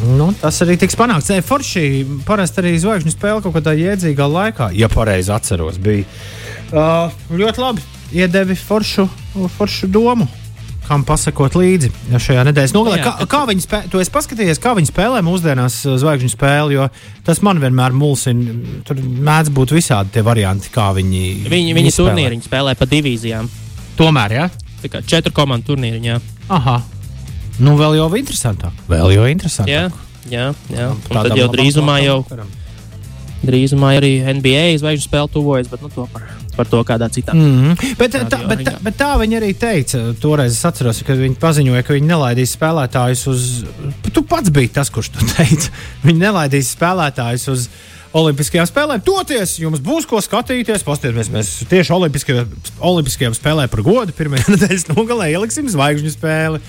Nu, 0.02 0.32
tas 0.40 0.58
arī 0.64 0.74
tiks 0.80 0.96
panākts. 0.98 1.30
Nē, 1.30 1.40
Forši 1.46 1.84
parasti 2.26 2.60
arī 2.62 2.72
zvaigžņu 2.82 3.12
spēle 3.14 3.42
kaut 3.44 3.54
kādā 3.56 3.76
iedzīgā 3.78 4.26
laikā, 4.28 4.70
ja 4.76 4.88
pareizi 4.92 5.30
atceros. 5.32 5.78
Bija 5.82 6.04
uh, 6.74 7.12
ļoti 7.30 7.62
labi. 7.62 7.84
Iedevi 8.14 8.54
foršu, 8.58 9.06
foršu 9.56 9.88
domu, 9.90 10.26
kam 10.86 11.02
pasakot 11.08 11.54
līdzi 11.56 11.88
ja 12.12 12.18
šajā 12.20 12.42
nedēļas 12.50 12.74
nogalē. 12.76 12.98
Jā, 13.00 13.14
Kā, 13.22 13.26
kā 13.32 13.40
viņi 13.48 13.64
spēlē, 13.64 13.88
tu 13.90 14.02
esi 14.02 14.12
paskatījies, 14.14 14.60
kā 14.62 14.74
viņi 14.76 14.90
spēlē 14.92 15.22
mūsdienās 15.24 15.80
zvaigžņu 16.02 16.30
spēli, 16.34 16.76
jo 16.76 16.88
tas 17.26 17.40
man 17.46 17.62
vienmēr 17.62 17.94
mulsina. 17.96 18.58
Tur 18.86 19.00
mēdz 19.00 19.50
būt 19.56 19.72
visādi 19.78 20.14
tie 20.18 20.22
varianti, 20.26 20.70
kā 20.74 20.90
viņi. 20.98 21.22
Viņi, 21.48 21.74
viņi 21.78 21.94
spēlē. 21.94 22.12
turnīriņu 22.12 22.46
spēlē 22.50 22.76
pa 22.78 22.90
divīzijām. 22.90 23.48
Tomēr, 23.98 24.36
jā. 24.36 24.50
Tā 24.84 24.92
kā 24.92 25.00
četru 25.08 25.32
komandu 25.34 25.72
turnīriņā. 25.72 26.20
Aha. 26.52 26.82
Nu, 27.62 27.76
vēl 27.78 27.98
jau 28.00 28.10
interesantāk. 28.18 28.74
Vēl 28.90 29.14
jau 29.14 29.26
interesantāk. 29.30 29.70
jā, 29.70 29.88
jā. 30.30 30.50
jā. 30.74 30.90
Un 30.90 31.18
tad 31.20 31.36
jau 31.38 31.48
drīzumā 31.52 32.00
jau, 32.02 32.18
drīzumā 33.44 33.94
arī 33.98 34.16
NBA 34.40 34.64
zvaigžņu 34.82 35.06
spēle 35.06 35.30
tuvojas, 35.30 35.70
bet 35.70 35.84
nu, 35.84 35.90
to 35.92 36.06
par, 36.12 36.26
par 36.56 36.70
to 36.70 36.82
kādā 36.86 37.08
citā. 37.12 37.34
Mm 37.36 37.54
-hmm. 37.54 37.96
bet, 38.00 38.14
tā, 38.14 38.40
bet, 38.48 38.58
ringā. 38.58 38.76
bet 38.82 38.98
tā 38.98 39.12
viņi 39.20 39.40
arī 39.40 39.54
teica. 39.54 40.02
Toreiz 40.20 40.52
es 40.52 40.64
atceros, 40.64 41.02
kad 41.06 41.18
viņi 41.18 41.38
paziņoja, 41.40 41.82
ka 41.82 41.94
viņi 41.94 42.10
nelaidīs 42.10 42.56
spēlētājus 42.56 43.26
uz. 43.30 43.64
Tu 44.12 44.22
pats 44.22 44.50
biji 44.50 44.68
tas, 44.68 44.90
kurš 44.90 45.08
to 45.08 45.26
teica. 45.36 45.70
Viņi 46.06 46.18
nelaidīs 46.18 46.74
spēlētājus 46.76 47.48
uz. 47.48 47.68
Olimpiskajām 48.14 48.66
spēlēm. 48.70 49.00
Toties 49.02 49.58
jums 49.58 49.80
būs 49.82 50.06
ko 50.06 50.20
skatīties. 50.22 50.84
Paskatieties, 50.86 51.30
mēs 51.34 51.48
tieši 51.66 51.92
Olimpiskajām, 51.92 52.46
Olimpiskajām 52.78 53.34
spēlēm 53.34 53.68
par 53.68 53.82
godu 53.82 54.12
pirmajā 54.14 54.44
nedēļas 54.54 54.86
nogalē 54.92 55.32
ieliksim 55.32 55.66
zvaigžņu 55.66 56.12
spēli. 56.14 56.60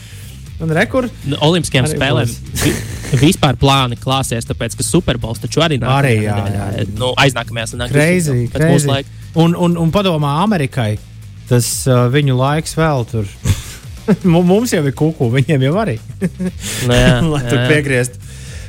Un 0.64 0.70
rekur, 0.72 1.10
Nu, 1.28 1.36
Olimpiskajām 1.44 1.88
spēlēm 1.92 2.30
vi- 2.64 2.76
vispār 3.20 3.58
plāni 3.60 3.98
klāsies, 4.00 4.46
tāpēc 4.48 4.78
ka 4.80 4.84
Superbols 4.88 5.42
taču 5.44 5.60
arī 5.66 5.78
nāk. 5.82 5.92
Arī, 6.00 6.14
jā, 6.24 6.38
jā. 6.54 6.86
Nu, 6.96 7.10
aiznākamajā 7.20 7.74
sanāksmē. 7.74 7.92
Crazy, 7.92 8.48
crazy. 8.54 9.04
Un, 9.36 9.56
un, 9.56 9.76
un 9.78 9.92
padomā 9.92 10.38
Amerikai, 10.46 10.94
tas 11.50 11.68
uh, 11.92 12.06
viņu 12.14 12.38
laiks 12.40 12.78
vēl 12.80 13.04
tur. 13.12 13.28
Mu- 14.32 14.46
Mums 14.48 14.72
jau 14.72 14.84
ir 14.86 14.94
kuku, 14.96 15.28
viņiem 15.34 15.66
jau 15.68 15.74
arī. 15.82 15.98
Nu, 16.88 16.94
jā, 17.04 17.20
Lai 17.26 17.42
tur 17.50 17.60
jā. 17.60 17.68
piegriezt. 17.74 18.22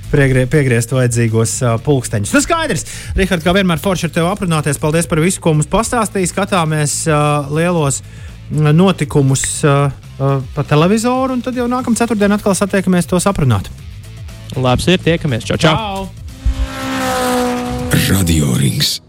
Piegrie, 0.06 0.44
piegriezt 0.46 0.92
vajadzīgos 0.94 1.52
uh, 1.66 1.72
pulksteņus. 1.82 2.30
Tas 2.30 2.44
skaidrs. 2.46 2.84
Rihards, 3.18 3.42
kā 3.42 3.50
vienmēr, 3.56 3.80
forši 3.82 4.06
ar 4.06 4.12
tevi 4.14 4.28
aprunāties. 4.30 4.78
Paldies 4.78 5.06
par 5.10 5.18
visu, 5.18 5.40
ko 5.42 5.50
mums 5.56 5.66
pastāstīji. 5.70 6.28
Skatāmies 6.30 6.92
uh, 7.10 7.48
lielos 7.50 7.98
mm, 8.06 8.70
notikumus 8.78 9.42
uh, 9.66 9.90
uh, 10.18 10.42
pa 10.54 10.66
televizoru, 10.66 11.36
un 11.36 11.42
tad 11.44 11.56
jau 11.58 11.68
nākamā 11.70 11.98
ceturtdienā 11.98 12.40
atkal 12.40 12.56
satiekamies 12.58 13.08
tos 13.10 13.28
aprunāt. 13.30 13.70
Labs 14.56 14.86
ir, 14.88 15.02
tiekamies. 15.02 15.44
Čau, 15.48 15.58
čau! 15.60 16.06
Radio 18.06 18.54
Rings. 18.54 19.05